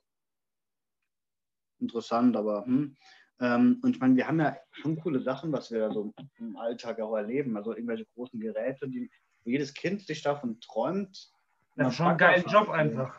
interessant, 1.80 2.36
aber 2.36 2.64
hm. 2.64 2.96
Ähm, 3.40 3.78
und 3.82 3.94
ich 3.94 4.00
meine, 4.00 4.16
wir 4.16 4.26
haben 4.26 4.40
ja 4.40 4.56
schon 4.72 4.98
coole 4.98 5.20
Sachen, 5.20 5.52
was 5.52 5.70
wir 5.70 5.92
so 5.92 6.12
im 6.38 6.56
Alltag 6.56 7.00
auch 7.00 7.16
erleben. 7.16 7.56
Also 7.56 7.72
irgendwelche 7.72 8.06
großen 8.14 8.40
Geräte, 8.40 8.88
die 8.88 9.10
jedes 9.44 9.74
Kind 9.74 10.02
sich 10.02 10.22
davon 10.22 10.60
träumt. 10.60 11.30
Das 11.76 11.88
ist 11.88 11.94
schon 11.94 12.06
ein 12.06 12.18
geiler 12.18 12.44
Job 12.46 12.68
einfach. 12.68 13.18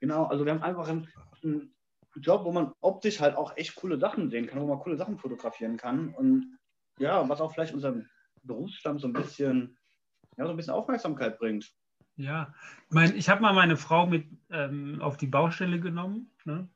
Genau, 0.00 0.24
also 0.24 0.44
wir 0.44 0.52
haben 0.52 0.62
einfach 0.62 0.88
ein, 0.88 1.08
Job, 2.20 2.44
wo 2.44 2.52
man 2.52 2.72
optisch 2.80 3.20
halt 3.20 3.36
auch 3.36 3.56
echt 3.56 3.74
coole 3.76 3.98
Sachen 3.98 4.30
sehen 4.30 4.46
kann, 4.46 4.60
wo 4.60 4.66
man 4.66 4.78
coole 4.78 4.96
Sachen 4.96 5.18
fotografieren 5.18 5.76
kann. 5.76 6.14
Und 6.14 6.58
ja, 6.98 7.28
was 7.28 7.40
auch 7.40 7.52
vielleicht 7.52 7.74
unserem 7.74 8.06
Berufsstand 8.42 9.00
so 9.00 9.08
ein 9.08 9.12
bisschen, 9.12 9.76
ja, 10.36 10.44
so 10.44 10.50
ein 10.50 10.56
bisschen 10.56 10.74
Aufmerksamkeit 10.74 11.38
bringt. 11.38 11.72
Ja, 12.16 12.52
ich 12.88 12.94
meine, 12.94 13.14
ich 13.14 13.28
habe 13.28 13.42
mal 13.42 13.54
meine 13.54 13.76
Frau 13.76 14.06
mit 14.06 14.26
ähm, 14.50 15.00
auf 15.00 15.16
die 15.16 15.28
Baustelle 15.28 15.78
genommen. 15.78 16.32
Ne? 16.44 16.68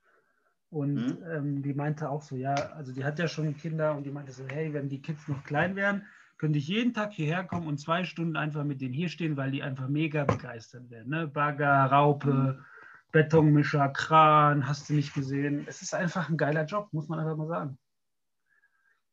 Und 0.70 0.94
mhm. 0.94 1.18
ähm, 1.30 1.62
die 1.62 1.75
meinte 1.75 2.08
auch 2.08 2.22
so, 2.22 2.37
ja, 2.37 2.54
also 2.54 2.92
die 2.92 3.04
hat 3.04 3.18
ja 3.18 3.28
schon 3.28 3.56
Kinder 3.56 3.96
und 3.96 4.04
die 4.04 4.11
meinte 4.11 4.32
so, 4.32 4.44
hey, 4.49 4.72
wenn 4.72 4.88
die 4.88 5.02
Kids 5.02 5.28
noch 5.28 5.42
klein 5.44 5.76
wären, 5.76 6.06
könnte 6.38 6.58
ich 6.58 6.68
jeden 6.68 6.94
Tag 6.94 7.12
hierher 7.12 7.44
kommen 7.44 7.66
und 7.66 7.78
zwei 7.78 8.04
Stunden 8.04 8.37
einfach 8.37 8.64
mit 8.64 8.80
denen 8.80 8.94
hier 8.94 9.08
stehen, 9.08 9.37
weil 9.37 9.50
die 9.50 9.62
einfach 9.62 9.88
mega 9.88 10.25
begeistert 10.25 10.90
werden. 10.90 11.11
Ne? 11.11 11.26
Bagger, 11.26 11.84
Raupe, 11.87 12.32
mhm. 12.32 12.64
Betonmischer, 13.12 13.90
Kran, 13.90 14.66
hast 14.66 14.88
du 14.88 14.95
nicht 14.95 15.14
gesehen. 15.14 15.66
Es 15.69 15.83
ist 15.83 15.95
einfach 15.95 16.28
ein 16.28 16.38
geiler 16.38 16.64
Job, 16.64 16.88
muss 16.92 17.09
man 17.09 17.21
einfach 17.21 17.37
mal 17.37 17.47
sagen. 17.47 17.78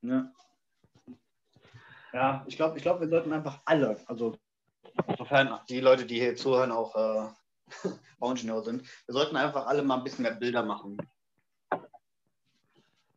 Ja, 0.02 0.32
ja 2.14 2.46
ich 2.48 2.56
glaube, 2.56 2.78
ich 2.78 2.84
glaub, 2.84 3.02
wir 3.02 3.10
sollten 3.10 3.34
einfach 3.34 3.62
alle, 3.66 4.00
also 4.08 4.38
sofern 5.18 5.60
die 5.68 5.82
Leute, 5.82 6.06
die 6.06 6.20
hier 6.20 6.36
zuhören, 6.38 6.72
auch 6.72 6.96
äh, 6.96 7.30
Bauingenieur 8.20 8.64
sind, 8.64 8.84
wir 9.06 9.14
sollten 9.14 9.36
einfach 9.36 9.68
alle 9.68 9.84
mal 9.84 9.98
ein 9.98 10.04
bisschen 10.04 10.24
mehr 10.24 10.36
Bilder 10.36 10.64
machen. 10.64 10.98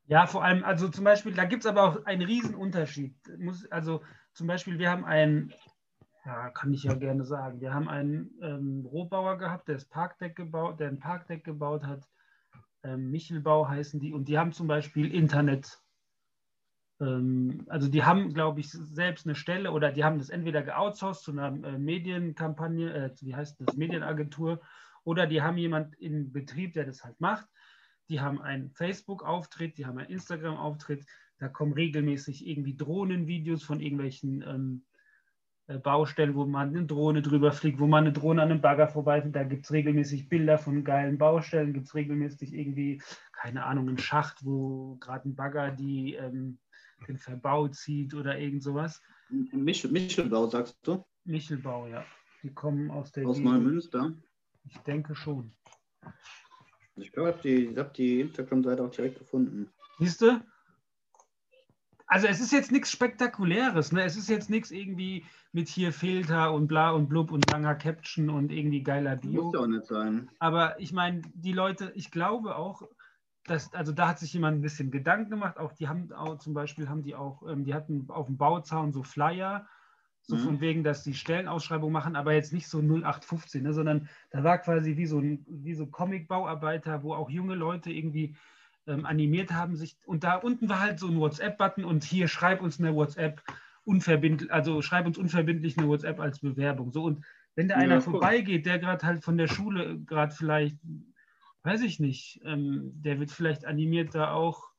Ja, 0.07 0.27
vor 0.27 0.45
allem, 0.45 0.65
also 0.65 0.89
zum 0.89 1.05
Beispiel, 1.05 1.33
da 1.33 1.45
gibt 1.45 1.65
es 1.65 1.71
aber 1.71 1.85
auch 1.85 2.05
einen 2.05 2.55
Unterschied. 2.55 3.15
Muss, 3.39 3.71
also 3.71 4.03
zum 4.35 4.49
Beispiel, 4.49 4.79
wir 4.79 4.91
haben 4.91 5.05
ein 5.05 5.55
ja, 6.25 6.50
kann 6.50 6.73
ich 6.73 6.85
ja 6.85 6.95
gerne 6.95 7.25
sagen. 7.25 7.61
Wir 7.61 7.75
haben 7.75 7.88
einen 7.88 8.31
ähm, 8.43 8.87
Rohbauer 8.87 9.38
gehabt, 9.38 9.69
der 9.69 9.75
das 9.75 9.85
Parkdeck 9.85 10.37
gebaut, 10.37 10.81
der 10.81 10.88
ein 10.88 11.00
Parkdeck 11.00 11.45
gebaut 11.45 11.85
hat. 11.85 12.09
Ähm, 12.85 13.11
Michelbau 13.11 13.69
heißen 13.69 14.00
die 14.00 14.12
und 14.12 14.29
die 14.29 14.38
haben 14.38 14.52
zum 14.52 14.67
Beispiel 14.67 15.12
Internet 15.14 15.83
ähm, 17.02 17.64
also 17.69 17.88
die 17.88 18.05
haben, 18.05 18.33
glaube 18.33 18.61
ich, 18.61 18.71
selbst 18.71 19.26
eine 19.26 19.35
Stelle 19.35 19.73
oder 19.73 19.93
die 19.93 20.05
haben 20.05 20.19
das 20.19 20.31
entweder 20.31 20.62
geoutsourced 20.62 21.25
zu 21.25 21.33
einer 21.33 21.49
äh, 21.67 21.79
Medienkampagne, 21.79 22.93
äh, 22.93 23.11
wie 23.21 23.35
heißt 23.35 23.61
das, 23.61 23.76
Medienagentur, 23.76 24.61
oder 25.05 25.26
die 25.26 25.43
haben 25.43 25.59
jemand 25.59 25.95
in 25.97 26.33
Betrieb, 26.33 26.75
der 26.75 26.85
das 26.85 27.05
halt 27.05 27.21
macht. 27.21 27.49
Die 28.09 28.21
haben 28.21 28.41
einen 28.41 28.71
Facebook-Auftritt, 28.71 29.79
die 29.79 29.87
haben 29.87 29.99
einen 29.99 30.11
Instagram-Auftritt, 30.11 31.05
da 31.38 31.49
kommen 31.49 31.73
regelmäßig 31.73 32.47
irgendwie 32.47 32.76
Drohnenvideos 32.76 33.64
von 33.64 33.81
irgendwelchen 33.81 34.43
ähm, 34.43 34.85
äh, 34.85 34.92
Baustellen, 35.79 36.35
wo 36.35 36.45
man 36.47 36.69
eine 36.69 36.87
Drohne 36.87 37.23
drüber 37.23 37.52
fliegt, 37.52 37.79
wo 37.79 37.87
man 37.87 38.05
eine 38.05 38.12
Drohne 38.12 38.43
an 38.43 38.50
einem 38.50 38.61
Bagger 38.61 38.88
vorbeifliegt. 38.88 39.37
Da 39.37 39.45
gibt 39.45 39.64
es 39.64 39.73
regelmäßig 39.73 40.29
Bilder 40.29 40.59
von 40.59 40.85
geilen 40.85 41.19
Baustellen, 41.19 41.73
gibt 41.73 41.87
es 41.87 41.95
regelmäßig 41.95 42.52
irgendwie, 42.52 43.02
keine 43.33 43.64
Ahnung, 43.64 43.88
einen 43.88 43.99
Schacht, 43.99 44.45
wo 44.45 44.97
gerade 44.97 45.29
ein 45.29 45.35
Bagger 45.35 45.71
die, 45.71 46.14
ähm, 46.14 46.59
den 47.09 47.19
Verbau 47.19 47.69
zieht 47.69 48.14
oder 48.14 48.38
irgend 48.38 48.62
sowas. 48.62 49.02
Michel, 49.31 49.91
Michelbau, 49.91 50.47
sagst 50.47 50.79
du? 50.83 51.05
Michelbau, 51.25 51.87
ja. 51.87 52.05
Die 52.43 52.52
kommen 52.52 52.91
aus 52.91 53.12
der 53.12 53.26
Aus 53.26 53.38
Neumünster? 53.38 54.12
Ich 54.64 54.76
denke 54.79 55.14
schon. 55.14 55.52
Ich 56.97 57.12
glaube, 57.12 57.31
ich 57.31 57.35
habe 57.37 57.43
die, 57.43 57.79
hab 57.79 57.95
die 57.95 58.21
Instagram-Seite 58.21 58.83
auch 58.83 58.91
direkt 58.91 59.19
gefunden. 59.19 59.69
Siehst 59.99 60.21
du? 60.21 60.41
Also 62.12 62.26
es 62.26 62.40
ist 62.40 62.52
jetzt 62.52 62.71
nichts 62.71 62.90
Spektakuläres, 62.90 63.90
ne? 63.90 64.02
Es 64.04 64.19
ist 64.19 64.28
jetzt 64.28 64.50
nichts 64.50 64.71
irgendwie 64.71 65.25
mit 65.52 65.69
hier 65.69 65.95
Filter 65.95 66.52
und 66.52 66.66
bla 66.66 66.90
und 66.90 67.09
blub 67.09 67.33
und 67.33 67.47
langer 67.47 67.75
Caption 67.75 68.28
und 68.28 68.52
irgendwie 68.52 68.83
geiler 68.83 69.16
Bio. 69.16 69.45
Muss 69.45 69.57
auch 69.57 69.66
nicht 69.66 69.87
sein. 69.87 70.28
Aber 70.38 70.78
ich 70.78 70.92
meine, 70.92 71.23
die 71.33 71.54
Leute, 71.54 71.90
ich 71.95 72.11
glaube 72.11 72.57
auch, 72.57 72.83
dass, 73.45 73.73
also 73.73 73.92
da 73.92 74.09
hat 74.09 74.19
sich 74.19 74.35
jemand 74.35 74.59
ein 74.59 74.61
bisschen 74.61 74.90
Gedanken 74.90 75.31
gemacht. 75.31 75.57
Auch 75.57 75.73
die 75.73 75.88
haben 75.88 76.12
auch 76.12 76.37
zum 76.37 76.52
Beispiel 76.52 76.90
haben 76.90 77.02
die 77.02 77.14
auch, 77.14 77.49
ähm, 77.49 77.64
die 77.64 77.73
hatten 77.73 78.04
auf 78.11 78.26
dem 78.26 78.37
Bauzaun 78.37 78.92
so 78.92 79.02
Flyer, 79.02 79.66
so 80.21 80.37
mhm. 80.37 80.40
von 80.40 80.61
wegen, 80.61 80.85
dass 80.85 81.04
die 81.04 81.14
Stellenausschreibung 81.14 81.90
machen, 81.90 82.14
aber 82.14 82.35
jetzt 82.35 82.52
nicht 82.52 82.69
so 82.69 82.81
0815, 82.81 83.62
ne, 83.62 83.73
sondern 83.73 84.11
da 84.31 84.45
war 84.45 84.59
quasi 84.59 84.99
wie 84.99 85.07
so 85.07 85.19
ein 85.19 85.47
wie 85.49 85.73
so 85.73 85.87
Comic-Bauarbeiter, 85.87 87.02
wo 87.04 87.14
auch 87.14 87.31
junge 87.31 87.54
Leute 87.54 87.90
irgendwie 87.90 88.37
ähm, 88.87 89.07
animiert 89.07 89.53
haben 89.53 89.77
sich. 89.77 89.97
Und 90.07 90.25
da 90.25 90.37
unten 90.37 90.69
war 90.69 90.81
halt 90.81 90.99
so 90.99 91.09
ein 91.09 91.19
WhatsApp-Button 91.19 91.85
und 91.85 92.05
hier 92.05 92.29
schreib 92.29 92.62
uns 92.62 92.79
eine 92.79 92.95
WhatsApp 92.95 93.43
unverbindlich, 93.85 94.53
also 94.53 94.83
schreib 94.83 95.07
uns 95.07 95.19
unverbindlich 95.19 95.79
eine 95.79 95.89
WhatsApp 95.89 96.21
als 96.21 96.41
Bewerbung. 96.41 96.93
So 96.93 97.05
und 97.05 97.25
wenn 97.55 97.69
da 97.69 97.77
einer 97.77 97.97
ja, 97.97 98.01
vorbeigeht, 98.01 98.67
der 98.67 98.79
gerade 98.79 99.07
halt 99.07 99.23
von 99.23 99.37
der 99.37 99.49
Schule 99.49 100.01
gerade 100.01 100.35
vielleicht, 100.35 100.79
weiß 101.65 101.83
ich 101.83 102.01
nicht, 102.01 102.41
ähm, 102.45 102.93
der 102.95 103.21
wird 103.21 103.31
vielleicht 103.31 103.67
animiert, 103.67 104.15
da 104.15 104.33
auch 104.33 104.71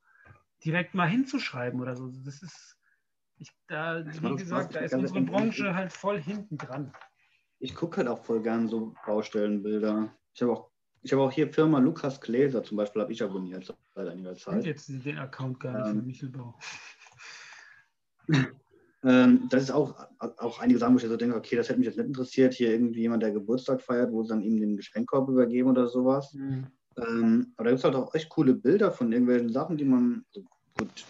direkt 0.65 0.95
mal 0.95 1.07
hinzuschreiben 1.07 1.79
oder 1.81 1.95
so. 1.95 2.07
Das 2.07 2.41
ist, 2.41 2.77
ich, 3.37 3.51
da, 3.67 4.03
wie 4.05 4.35
gesagt, 4.35 4.75
da 4.75 4.79
ist 4.79 4.93
unsere 4.93 5.21
Branche 5.21 5.75
halt 5.75 5.91
voll 5.91 6.19
hinten 6.19 6.57
dran. 6.57 6.93
Ich 7.59 7.75
gucke 7.75 7.97
halt 7.97 8.07
auch 8.07 8.23
voll 8.23 8.41
gern 8.41 8.67
so 8.67 8.95
Baustellenbilder. 9.05 10.13
Ich 10.33 10.41
habe 10.41 10.53
auch 10.53 10.72
ich 11.03 11.11
habe 11.11 11.21
auch 11.21 11.31
hier 11.31 11.51
Firma 11.51 11.79
Lukas 11.79 12.19
Gläser 12.21 12.63
zum 12.63 12.77
Beispiel, 12.77 13.01
habe 13.01 13.11
ich 13.11 13.21
abonniert 13.21 13.75
seit 13.93 14.07
einiger 14.07 14.35
Zeit. 14.35 14.55
Und 14.55 14.65
jetzt 14.65 14.87
den 14.87 15.17
Account 15.17 15.59
gar 15.59 15.73
nicht 15.73 15.87
ähm, 15.87 15.97
von 15.97 16.05
Michelbau. 16.07 16.59
ähm, 19.03 19.47
das 19.49 19.63
ist 19.63 19.71
auch, 19.71 20.07
auch 20.19 20.59
einige 20.59 20.79
Sachen, 20.79 20.93
wo 20.93 20.97
ich 20.97 21.03
so 21.03 21.17
denke, 21.17 21.35
okay, 21.35 21.57
das 21.57 21.67
hätte 21.67 21.79
mich 21.79 21.87
jetzt 21.87 21.97
nicht 21.97 22.07
interessiert. 22.07 22.53
Hier 22.53 22.71
irgendwie 22.71 23.01
jemand, 23.01 23.21
der 23.21 23.31
Geburtstag 23.31 23.81
feiert, 23.81 24.13
wo 24.13 24.23
sie 24.23 24.29
dann 24.29 24.41
ihm 24.41 24.59
den 24.59 24.77
Geschenkkorb 24.77 25.27
übergeben 25.27 25.69
oder 25.69 25.87
sowas. 25.87 26.33
Mhm. 26.33 26.67
Ähm, 26.95 27.53
aber 27.57 27.65
da 27.65 27.71
gibt 27.71 27.79
es 27.79 27.83
halt 27.83 27.95
auch 27.95 28.13
echt 28.15 28.29
coole 28.29 28.53
Bilder 28.53 28.91
von 28.91 29.11
irgendwelchen 29.11 29.51
Sachen, 29.51 29.77
die 29.77 29.85
man, 29.85 30.23
also 30.33 30.47
gut, 30.77 31.05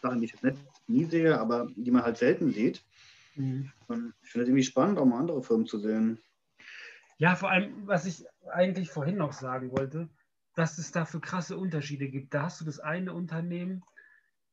Sachen, 0.00 0.20
die 0.20 0.26
ich 0.26 0.32
jetzt 0.32 0.44
nicht 0.44 0.58
nie 0.86 1.04
sehe, 1.06 1.38
aber 1.38 1.66
die 1.74 1.90
man 1.90 2.04
halt 2.04 2.18
selten 2.18 2.52
sieht. 2.52 2.84
Mhm. 3.34 3.72
Und 3.88 4.14
ich 4.22 4.30
finde 4.30 4.44
es 4.44 4.48
irgendwie 4.48 4.62
spannend, 4.62 4.98
auch 4.98 5.06
mal 5.06 5.18
andere 5.18 5.42
Firmen 5.42 5.66
zu 5.66 5.78
sehen. 5.78 6.18
Ja, 7.18 7.34
vor 7.36 7.50
allem, 7.50 7.72
was 7.86 8.06
ich 8.06 8.24
eigentlich 8.52 8.90
vorhin 8.90 9.16
noch 9.16 9.32
sagen 9.32 9.70
wollte, 9.72 10.08
dass 10.54 10.78
es 10.78 10.92
da 10.92 11.04
für 11.04 11.20
krasse 11.20 11.56
Unterschiede 11.56 12.08
gibt. 12.08 12.34
Da 12.34 12.44
hast 12.44 12.60
du 12.60 12.64
das 12.64 12.78
eine 12.78 13.12
Unternehmen, 13.12 13.82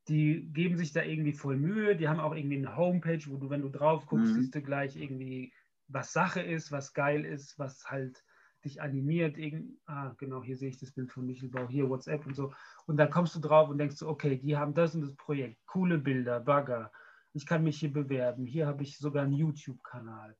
die 0.07 0.49
geben 0.51 0.77
sich 0.77 0.93
da 0.93 1.03
irgendwie 1.03 1.33
voll 1.33 1.57
Mühe, 1.57 1.95
die 1.95 2.09
haben 2.09 2.19
auch 2.19 2.35
irgendwie 2.35 2.57
eine 2.57 2.75
Homepage, 2.75 3.21
wo 3.27 3.37
du, 3.37 3.49
wenn 3.49 3.61
du 3.61 3.69
drauf 3.69 4.05
guckst, 4.07 4.33
mhm. 4.33 4.41
siehst 4.41 4.55
du 4.55 4.61
gleich 4.61 4.95
irgendwie, 4.95 5.53
was 5.87 6.11
Sache 6.11 6.41
ist, 6.41 6.71
was 6.71 6.93
geil 6.93 7.23
ist, 7.23 7.59
was 7.59 7.85
halt 7.89 8.23
dich 8.65 8.81
animiert. 8.81 9.37
Irgend, 9.37 9.79
ah, 9.85 10.13
genau, 10.17 10.43
hier 10.43 10.57
sehe 10.57 10.69
ich 10.69 10.79
das 10.79 10.91
Bild 10.91 11.11
von 11.11 11.25
Michelbau, 11.25 11.67
hier 11.67 11.89
WhatsApp 11.89 12.25
und 12.25 12.35
so. 12.35 12.53
Und 12.87 12.97
dann 12.97 13.09
kommst 13.09 13.35
du 13.35 13.39
drauf 13.39 13.69
und 13.69 13.77
denkst 13.77 13.97
so, 13.97 14.07
okay, 14.07 14.37
die 14.37 14.57
haben 14.57 14.73
das 14.73 14.95
und 14.95 15.01
das 15.01 15.15
Projekt, 15.15 15.59
coole 15.65 15.97
Bilder, 15.97 16.39
Bagger, 16.39 16.91
ich 17.33 17.45
kann 17.45 17.63
mich 17.63 17.79
hier 17.79 17.93
bewerben, 17.93 18.45
hier 18.45 18.67
habe 18.67 18.83
ich 18.83 18.97
sogar 18.97 19.23
einen 19.23 19.33
YouTube-Kanal. 19.33 20.35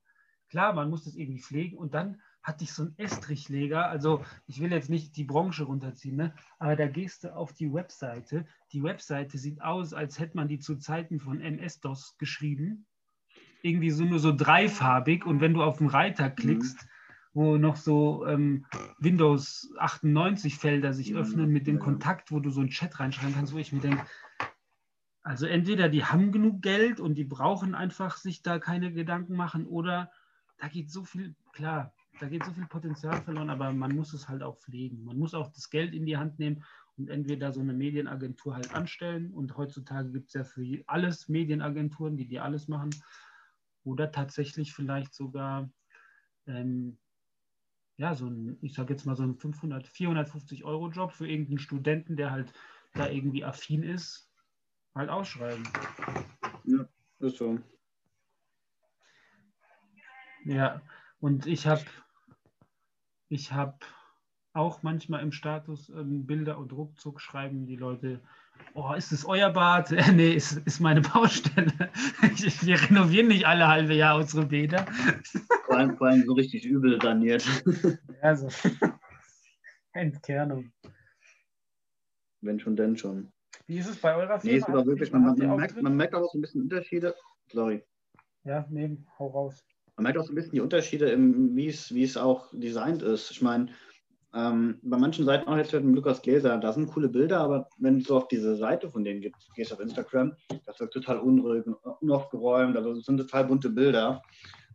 Klar, 0.50 0.74
man 0.74 0.90
muss 0.90 1.06
das 1.06 1.16
irgendwie 1.16 1.42
pflegen 1.42 1.78
und 1.78 1.94
dann 1.94 2.22
hatte 2.44 2.64
ich 2.64 2.74
so 2.74 2.84
einen 2.84 2.98
Estrichleger. 2.98 3.88
Also 3.90 4.24
ich 4.48 4.60
will 4.60 4.72
jetzt 4.72 4.90
nicht 4.90 5.16
die 5.16 5.24
Branche 5.24 5.64
runterziehen, 5.64 6.16
ne? 6.16 6.34
aber 6.60 6.76
da 6.76 6.88
gehst 6.88 7.24
du 7.24 7.36
auf 7.36 7.54
die 7.54 7.72
Webseite. 7.72 8.46
Die 8.72 8.84
Webseite 8.84 9.38
sieht 9.38 9.62
aus, 9.62 9.94
als 9.94 10.20
hätte 10.20 10.38
man 10.38 10.48
die 10.48 10.60
zu 10.60 10.78
Zeiten 10.78 11.20
von 11.20 11.40
MS-DOS 11.40 12.18
geschrieben. 12.18 12.86
Irgendwie 13.62 13.92
so 13.92 14.04
nur 14.04 14.20
so 14.20 14.36
dreifarbig 14.36 15.26
und 15.26 15.40
wenn 15.40 15.54
du 15.54 15.62
auf 15.62 15.78
den 15.78 15.88
Reiter 15.88 16.30
mhm. 16.30 16.36
klickst, 16.36 16.84
mhm. 16.84 16.88
wo 17.34 17.58
noch 17.58 17.76
so 17.76 18.26
ähm, 18.26 18.66
Windows 18.98 19.72
98 19.78 20.58
Felder 20.58 20.94
sich 20.94 21.12
mhm. 21.12 21.18
öffnen 21.18 21.50
mit 21.52 21.68
dem 21.68 21.78
Kontakt, 21.78 22.32
wo 22.32 22.40
du 22.40 22.50
so 22.50 22.62
einen 22.62 22.70
Chat 22.70 23.00
reinschreiben 23.00 23.36
kannst, 23.36 23.54
wo 23.54 23.58
ich 23.60 23.72
mir 23.72 23.82
denke, 23.82 24.04
also 25.24 25.46
entweder 25.46 25.90
die 25.90 26.04
haben 26.04 26.32
genug 26.32 26.64
Geld 26.64 27.00
und 27.00 27.14
die 27.14 27.24
brauchen 27.24 27.76
einfach 27.76 28.18
sich 28.18 28.42
da 28.42 28.58
keine 28.58 28.92
Gedanken 28.92 29.36
machen 29.36 29.68
oder 29.68 30.12
da 30.58 30.68
geht 30.68 30.92
so 30.92 31.04
viel, 31.04 31.36
klar, 31.54 31.94
da 32.22 32.28
geht 32.28 32.46
so 32.46 32.52
viel 32.54 32.68
Potenzial 32.68 33.20
verloren, 33.24 33.50
aber 33.50 33.74
man 33.74 33.96
muss 33.96 34.14
es 34.14 34.30
halt 34.30 34.44
auch 34.44 34.56
pflegen. 34.60 35.04
Man 35.04 35.18
muss 35.18 35.34
auch 35.34 35.52
das 35.52 35.72
Geld 35.72 35.96
in 35.96 36.06
die 36.06 36.18
Hand 36.18 36.38
nehmen 36.38 36.64
und 36.96 37.10
entweder 37.10 37.52
so 37.52 37.62
eine 37.62 37.74
Medienagentur 37.74 38.54
halt 38.54 38.76
anstellen. 38.76 39.34
Und 39.34 39.58
heutzutage 39.58 40.12
gibt 40.12 40.28
es 40.28 40.34
ja 40.36 40.44
für 40.44 40.84
alles 40.86 41.30
Medienagenturen, 41.30 42.18
die 42.18 42.28
dir 42.28 42.44
alles 42.44 42.68
machen. 42.68 42.92
Oder 43.84 44.12
tatsächlich 44.12 44.72
vielleicht 44.72 45.16
sogar, 45.16 45.72
ähm, 46.46 47.00
ja, 47.98 48.14
so 48.14 48.28
ein, 48.28 48.60
ich 48.62 48.76
sage 48.76 48.94
jetzt 48.94 49.06
mal 49.06 49.16
so 49.16 49.24
ein 49.24 49.36
500, 49.36 49.88
450 49.88 50.64
Euro 50.64 50.90
Job 50.92 51.14
für 51.14 51.28
irgendeinen 51.28 51.58
Studenten, 51.58 52.18
der 52.18 52.30
halt 52.30 52.54
da 52.94 53.10
irgendwie 53.10 53.44
affin 53.44 53.82
ist, 53.82 54.32
halt 54.94 55.10
ausschreiben. 55.10 55.64
Ja, 56.66 56.88
ist 57.18 57.38
so. 57.38 57.58
Ja, 60.46 60.82
und 61.20 61.48
ich 61.48 61.66
habe 61.66 61.84
ich 63.32 63.54
habe 63.54 63.78
auch 64.54 64.84
manchmal 64.84 65.22
im 65.22 65.32
Status 65.32 65.90
ähm, 65.90 66.26
Bilder 66.26 66.58
und 66.58 66.74
ruckzuck 66.74 67.22
schreiben 67.22 67.66
die 67.66 67.78
Leute, 67.78 68.20
oh, 68.74 68.94
ist 68.94 69.14
es 69.14 69.26
euer 69.26 69.50
Bad? 69.50 69.92
nee, 70.14 70.34
ist, 70.34 70.58
ist 70.68 70.82
meine 70.82 71.02
Baustelle. 71.02 71.72
Wir 72.62 72.82
renovieren 72.82 73.30
nicht 73.30 73.46
alle 73.48 73.68
halbe 73.68 73.94
Jahr 73.94 74.18
unsere 74.18 74.46
Bäder. 74.46 74.86
Vor 75.66 75.78
allem, 75.78 75.96
vor 75.96 76.08
allem 76.08 76.26
so 76.26 76.34
richtig 76.34 76.66
übel 76.66 77.02
saniert. 77.02 77.46
ja, 78.22 78.36
so. 78.36 78.50
Entkernung. 79.94 80.74
Wenn 82.42 82.60
schon, 82.60 82.76
denn 82.76 82.98
schon. 82.98 83.32
Wie 83.68 83.78
ist 83.78 83.88
es 83.88 83.96
bei 83.96 84.14
eurer 84.14 84.42
Firma? 84.42 84.52
Nee, 84.52 84.58
ist 84.58 84.68
aber 84.68 84.86
wirklich, 84.86 85.12
man, 85.14 85.24
man, 85.24 85.56
merkt, 85.56 85.82
man 85.82 85.96
merkt 85.96 86.16
auch 86.16 86.30
so 86.30 86.38
ein 86.38 86.42
bisschen 86.42 86.64
Unterschiede. 86.64 87.16
Sorry. 87.50 87.82
Ja, 88.44 88.66
nee, 88.70 88.98
hau 89.18 89.28
raus 89.28 89.64
man 90.02 90.06
merkt 90.06 90.18
auch 90.18 90.26
so 90.26 90.32
ein 90.32 90.36
bisschen 90.36 90.54
die 90.54 90.62
Unterschiede, 90.62 91.16
wie 91.16 91.68
es, 91.68 91.94
wie 91.94 92.04
es 92.04 92.18
auch 92.18 92.48
designt 92.54 93.04
ist. 93.04 93.30
Ich 93.30 93.42
meine, 93.44 93.68
ähm, 94.34 94.80
bei 94.82 94.98
manchen 94.98 95.26
Seiten 95.26 95.48
auch 95.48 95.58
jetzt 95.58 95.74
mit 95.74 95.84
Lukas 95.96 96.24
Gläser, 96.24 96.58
da 96.58 96.74
sind 96.74 96.92
coole 96.92 97.08
Bilder, 97.08 97.40
aber 97.40 97.70
wenn 97.78 98.00
du 98.00 98.06
so 98.06 98.18
auf 98.18 98.28
diese 98.28 98.56
Seite 98.56 98.90
von 98.90 99.04
denen 99.04 99.22
gehst, 99.22 99.36
gehst 99.56 99.72
auf 99.72 99.80
Instagram, 99.80 100.36
das 100.66 100.80
wird 100.80 100.92
total 100.92 101.20
unruhig 101.20 101.68
und 101.68 101.76
unaufgeräumt, 102.00 102.76
also 102.76 102.96
das 102.96 103.06
sind 103.06 103.18
total 103.18 103.46
bunte 103.46 103.70
Bilder. 103.70 104.24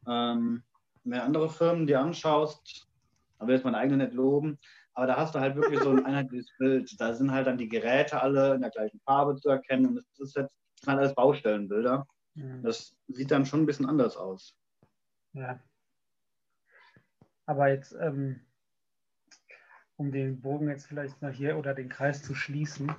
Ähm, 0.06 0.62
wenn 1.02 1.18
andere 1.18 1.48
Firmen 1.48 1.88
dir 1.88 2.00
anschaust, 2.00 2.86
da 3.40 3.48
will 3.48 3.56
jetzt 3.56 3.64
meine 3.64 3.78
eigene 3.78 4.04
nicht 4.04 4.14
loben, 4.14 4.58
aber 4.94 5.08
da 5.08 5.16
hast 5.16 5.34
du 5.34 5.40
halt 5.40 5.56
wirklich 5.56 5.80
so 5.80 5.90
ein 5.90 6.04
einheitliches 6.06 6.50
Bild. 6.56 6.94
Da 7.00 7.14
sind 7.14 7.32
halt 7.32 7.48
dann 7.48 7.58
die 7.58 7.68
Geräte 7.68 8.22
alle 8.22 8.54
in 8.54 8.60
der 8.60 8.70
gleichen 8.70 9.00
Farbe 9.00 9.34
zu 9.34 9.48
erkennen 9.48 9.86
und 9.86 9.96
das 9.96 10.04
ist 10.20 10.36
jetzt 10.36 10.52
das 10.76 10.84
sind 10.84 10.92
halt 10.92 11.00
alles 11.00 11.14
Baustellenbilder. 11.14 12.06
Mhm. 12.34 12.62
Das 12.62 12.94
sieht 13.08 13.32
dann 13.32 13.46
schon 13.46 13.62
ein 13.62 13.66
bisschen 13.66 13.86
anders 13.86 14.16
aus. 14.16 14.54
Ja. 15.36 15.60
Aber 17.44 17.68
jetzt, 17.68 17.94
ähm, 18.00 18.40
um 19.96 20.10
den 20.10 20.40
Bogen 20.40 20.68
jetzt 20.68 20.86
vielleicht 20.86 21.20
nach 21.22 21.32
hier 21.32 21.58
oder 21.58 21.74
den 21.74 21.88
Kreis 21.88 22.22
zu 22.22 22.34
schließen, 22.34 22.90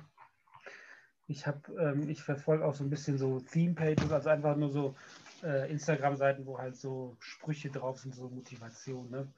ich 1.26 1.46
habe, 1.46 1.60
ähm, 1.74 2.08
ich 2.08 2.22
verfolge 2.22 2.64
auch 2.64 2.74
so 2.74 2.84
ein 2.84 2.90
bisschen 2.90 3.18
so 3.18 3.40
Theme-Pages, 3.40 4.10
also 4.10 4.30
einfach 4.30 4.56
nur 4.56 4.70
so 4.70 4.96
äh, 5.42 5.70
Instagram-Seiten, 5.70 6.46
wo 6.46 6.58
halt 6.58 6.76
so 6.76 7.16
Sprüche 7.20 7.70
drauf 7.70 7.98
sind, 7.98 8.14
so 8.14 8.30
Motivation. 8.30 9.10
Ne? 9.10 9.30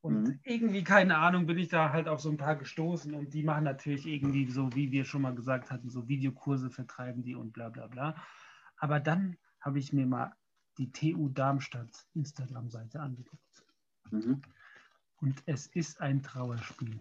Und 0.00 0.28
mhm. 0.28 0.40
irgendwie, 0.44 0.84
keine 0.84 1.18
Ahnung, 1.18 1.46
bin 1.46 1.58
ich 1.58 1.68
da 1.68 1.92
halt 1.92 2.08
auf 2.08 2.20
so 2.20 2.30
ein 2.30 2.38
paar 2.38 2.56
gestoßen 2.56 3.12
und 3.12 3.34
die 3.34 3.42
machen 3.42 3.64
natürlich 3.64 4.06
irgendwie 4.06 4.50
so, 4.50 4.72
wie 4.74 4.92
wir 4.92 5.04
schon 5.04 5.22
mal 5.22 5.34
gesagt 5.34 5.70
hatten, 5.70 5.90
so 5.90 6.08
Videokurse 6.08 6.70
vertreiben 6.70 7.22
die 7.22 7.34
und 7.34 7.52
bla 7.52 7.68
bla 7.68 7.88
bla. 7.88 8.14
Aber 8.76 9.00
dann 9.00 9.36
habe 9.60 9.78
ich 9.78 9.92
mir 9.92 10.06
mal 10.06 10.34
die 10.78 10.90
TU 10.90 11.28
Darmstadt 11.28 12.06
Instagram-Seite 12.14 13.00
angeguckt. 13.00 13.64
Mhm. 14.10 14.42
Und 15.20 15.42
es 15.46 15.66
ist 15.68 16.00
ein 16.00 16.22
Trauerspiel. 16.22 17.00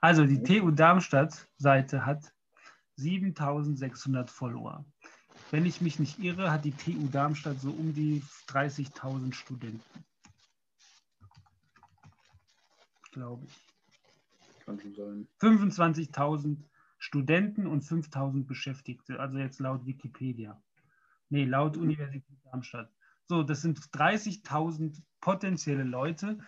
Also 0.00 0.26
die 0.26 0.42
TU 0.42 0.70
Darmstadt-Seite 0.70 2.04
hat 2.04 2.32
7600 2.96 4.30
Follower. 4.30 4.84
Wenn 5.50 5.66
ich 5.66 5.80
mich 5.80 5.98
nicht 5.98 6.18
irre, 6.18 6.50
hat 6.50 6.64
die 6.64 6.72
TU 6.72 7.08
Darmstadt 7.08 7.58
so 7.60 7.70
um 7.70 7.94
die 7.94 8.22
30.000 8.48 9.32
Studenten. 9.32 10.04
Glaube 13.12 13.46
ich. 13.46 14.64
Kann 14.64 14.80
schon 14.80 14.94
sein. 14.94 15.28
25.000 15.40 16.64
Studenten 16.98 17.66
und 17.66 17.84
5.000 17.84 18.46
Beschäftigte, 18.46 19.20
also 19.20 19.38
jetzt 19.38 19.60
laut 19.60 19.84
Wikipedia. 19.86 20.62
Nee, 21.30 21.44
laut 21.44 21.76
mhm. 21.76 21.82
Universität 21.82 22.38
Darmstadt. 22.44 22.90
So, 23.26 23.42
das 23.42 23.62
sind 23.62 23.78
30.000 23.78 25.00
potenzielle 25.20 25.84
Leute, 25.84 26.38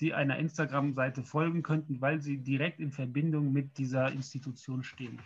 die 0.00 0.14
einer 0.14 0.38
Instagram-Seite 0.38 1.22
folgen 1.22 1.62
könnten, 1.62 2.00
weil 2.00 2.20
sie 2.20 2.38
direkt 2.38 2.80
in 2.80 2.92
Verbindung 2.92 3.52
mit 3.52 3.78
dieser 3.78 4.10
Institution 4.12 4.82
stehen. 4.82 5.20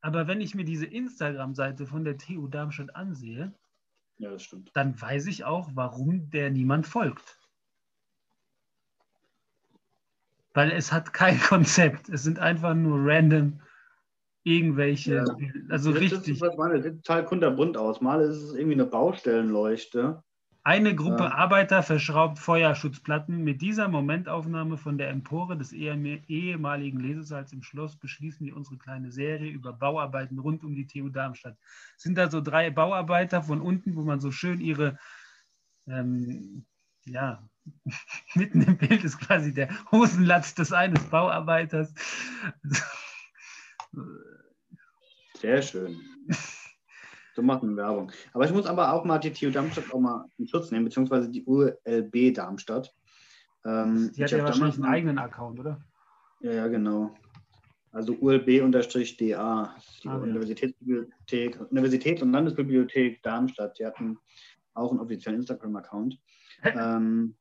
Aber 0.00 0.26
wenn 0.28 0.40
ich 0.40 0.54
mir 0.54 0.64
diese 0.64 0.86
Instagram-Seite 0.86 1.86
von 1.86 2.04
der 2.04 2.16
TU 2.18 2.48
Darmstadt 2.48 2.94
ansehe, 2.94 3.52
ja, 4.18 4.30
dann 4.72 5.00
weiß 5.00 5.26
ich 5.26 5.44
auch, 5.44 5.70
warum 5.74 6.30
der 6.30 6.50
niemand 6.50 6.86
folgt. 6.86 7.38
Weil 10.54 10.70
es 10.72 10.92
hat 10.92 11.12
kein 11.12 11.38
Konzept. 11.40 12.08
Es 12.08 12.22
sind 12.22 12.38
einfach 12.38 12.74
nur 12.74 12.98
random 13.00 13.60
irgendwelche, 14.46 15.14
ja. 15.16 15.24
also 15.70 15.92
das 15.92 16.00
richtig. 16.00 16.36
Ist, 16.36 16.40
was 16.40 16.56
meine, 16.56 16.80
sieht 16.80 17.04
total 17.04 17.24
kunterbunt 17.24 17.76
aus. 17.76 18.00
Mal 18.00 18.20
ist 18.20 18.36
es 18.36 18.54
irgendwie 18.54 18.74
eine 18.74 18.86
Baustellenleuchte. 18.86 20.22
Eine 20.62 20.94
Gruppe 20.94 21.24
ja. 21.24 21.32
Arbeiter 21.32 21.82
verschraubt 21.82 22.38
Feuerschutzplatten. 22.38 23.42
Mit 23.42 23.60
dieser 23.60 23.88
Momentaufnahme 23.88 24.76
von 24.78 24.98
der 24.98 25.10
Empore 25.10 25.56
des 25.56 25.72
ehemaligen 25.72 27.00
Lesesaals 27.00 27.52
im 27.52 27.62
Schloss 27.62 27.96
beschließen 27.96 28.46
wir 28.46 28.56
unsere 28.56 28.76
kleine 28.76 29.10
Serie 29.10 29.50
über 29.50 29.72
Bauarbeiten 29.72 30.38
rund 30.38 30.62
um 30.62 30.74
die 30.74 30.86
TU 30.86 31.08
Darmstadt. 31.08 31.56
Es 31.96 32.04
sind 32.04 32.16
da 32.16 32.30
so 32.30 32.40
drei 32.40 32.70
Bauarbeiter 32.70 33.42
von 33.42 33.60
unten, 33.60 33.96
wo 33.96 34.02
man 34.02 34.20
so 34.20 34.30
schön 34.30 34.60
ihre, 34.60 34.98
ähm, 35.88 36.66
ja, 37.04 37.48
mitten 38.34 38.62
im 38.62 38.76
Bild 38.76 39.02
ist 39.02 39.18
quasi 39.18 39.52
der 39.52 39.68
Hosenlatz 39.90 40.54
des 40.54 40.72
eines 40.72 41.02
Bauarbeiters. 41.04 41.92
Sehr 45.38 45.62
schön. 45.62 46.00
So 47.36 47.42
machen 47.42 47.76
Werbung. 47.76 48.10
Aber 48.32 48.46
ich 48.46 48.50
muss 48.50 48.64
aber 48.64 48.94
auch 48.94 49.04
mal 49.04 49.18
die 49.18 49.30
TU 49.30 49.50
Darmstadt 49.50 49.92
auch 49.92 50.00
mal 50.00 50.24
in 50.38 50.48
Schutz 50.48 50.70
nehmen, 50.70 50.86
beziehungsweise 50.86 51.28
die 51.28 51.44
ULB 51.44 52.32
Darmstadt. 52.32 52.94
Ähm, 53.66 54.10
die 54.16 54.24
hat 54.24 54.30
ja 54.30 54.42
wahrscheinlich 54.42 54.76
einen 54.76 54.86
eigenen 54.86 55.18
Account, 55.18 55.60
oder? 55.60 55.78
Ja, 56.40 56.52
ja, 56.52 56.68
genau. 56.68 57.14
Also 57.92 58.14
ULB-DA, 58.14 58.68
die 59.22 59.34
ah, 59.34 59.70
Universitätsbibliothek, 60.16 61.56
ja. 61.56 61.66
Universitäts- 61.70 62.22
und 62.22 62.32
Landesbibliothek 62.32 63.22
Darmstadt. 63.22 63.78
Die 63.78 63.84
hatten 63.84 64.18
auch 64.72 64.90
einen 64.90 65.00
offiziellen 65.00 65.40
Instagram-Account. 65.40 66.18
ähm, 66.64 67.36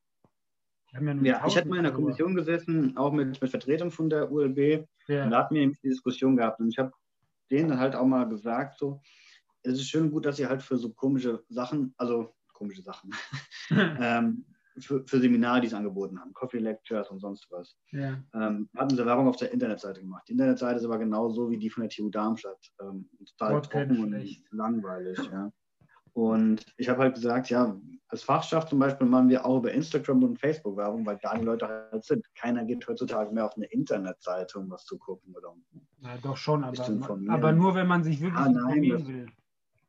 ja, 1.24 1.42
ich 1.48 1.56
hatte 1.56 1.70
mal 1.70 1.78
in 1.78 1.84
der 1.84 1.94
Kommission 1.94 2.36
gesessen, 2.36 2.98
auch 2.98 3.14
mit, 3.14 3.42
mit 3.42 3.50
Vertretern 3.50 3.92
von 3.92 4.10
der 4.10 4.30
ULB. 4.30 4.86
Ja. 5.08 5.24
Und 5.24 5.32
da 5.32 5.40
hatten 5.40 5.56
wir 5.56 5.68
die 5.68 5.90
Diskussion 5.90 6.36
gehabt. 6.36 6.60
Und 6.60 6.68
ich 6.68 6.78
habe 6.78 6.92
denen 7.52 7.80
halt 7.80 7.96
auch 7.96 8.06
mal 8.06 8.28
gesagt, 8.28 8.78
so, 8.78 9.02
es 9.64 9.74
ist 9.74 9.90
schön 9.90 10.12
gut, 10.12 10.26
dass 10.26 10.40
ihr 10.40 10.50
halt 10.50 10.62
für 10.62 10.78
so 10.78 10.92
komische 10.92 11.44
Sachen, 11.50 11.94
also 11.98 12.34
komische 12.54 12.82
Sachen, 12.82 13.12
ähm, 14.00 14.46
für, 14.78 15.04
für 15.08 15.20
Seminare, 15.20 15.62
die 15.62 15.68
es 15.68 15.74
angeboten 15.74 16.20
haben, 16.20 16.34
Coffee 16.34 16.60
Lectures 16.60 17.10
und 17.10 17.20
sonst 17.20 17.48
was, 17.50 17.78
ja. 17.92 18.22
ähm, 18.34 18.70
hatten 18.76 18.96
sie 18.96 19.06
Werbung 19.06 19.28
auf 19.28 19.38
der 19.38 19.52
Internetseite 19.52 20.02
gemacht. 20.02 20.24
Die 20.28 20.34
Internetseite 20.34 20.80
ist 20.80 20.86
aber 20.86 21.00
genauso 21.00 21.50
wie 21.50 21.58
die 21.58 21.70
von 21.70 21.82
der 21.82 21.90
TU 21.90 22.10
Darmstadt. 22.10 22.60
Ähm, 22.82 23.10
total 23.38 23.62
trocken 23.62 24.04
und 24.04 24.38
langweilig. 24.52 25.18
Ja. 25.32 25.52
Und 26.14 26.66
ich 26.78 26.88
habe 26.88 27.04
halt 27.04 27.16
gesagt, 27.16 27.50
ja, 27.50 27.78
als 28.08 28.24
Fachschaft 28.24 28.70
zum 28.70 28.80
Beispiel 28.80 29.08
machen 29.08 29.30
wir 29.30 29.46
auch 29.46 29.58
über 29.58 29.72
Instagram 29.72 30.24
und 30.24 30.40
Facebook 30.40 30.78
Werbung, 30.78 31.06
weil 31.06 31.20
da 31.22 31.38
die 31.38 31.44
Leute 31.44 31.68
halt 31.68 32.04
sind. 32.04 32.26
Keiner 32.36 32.64
geht 32.64 32.88
heutzutage 32.88 33.32
mehr 33.34 33.46
auf 33.46 33.56
eine 33.58 33.66
Internetseite, 33.66 34.60
um 34.60 34.70
was 34.70 34.86
zu 34.86 34.98
gucken 34.98 35.36
oder 35.36 35.52
um 35.52 35.64
Ja, 36.06 36.18
doch 36.22 36.38
schon, 36.38 36.64
aber, 36.64 37.20
aber 37.30 37.52
nur 37.52 37.74
wenn 37.74 37.88
man 37.88 38.04
sich 38.04 38.22
wirklich 38.22 38.40
ah, 38.40 38.50
nein, 38.50 38.84
informieren 38.84 39.08
will. 39.08 39.28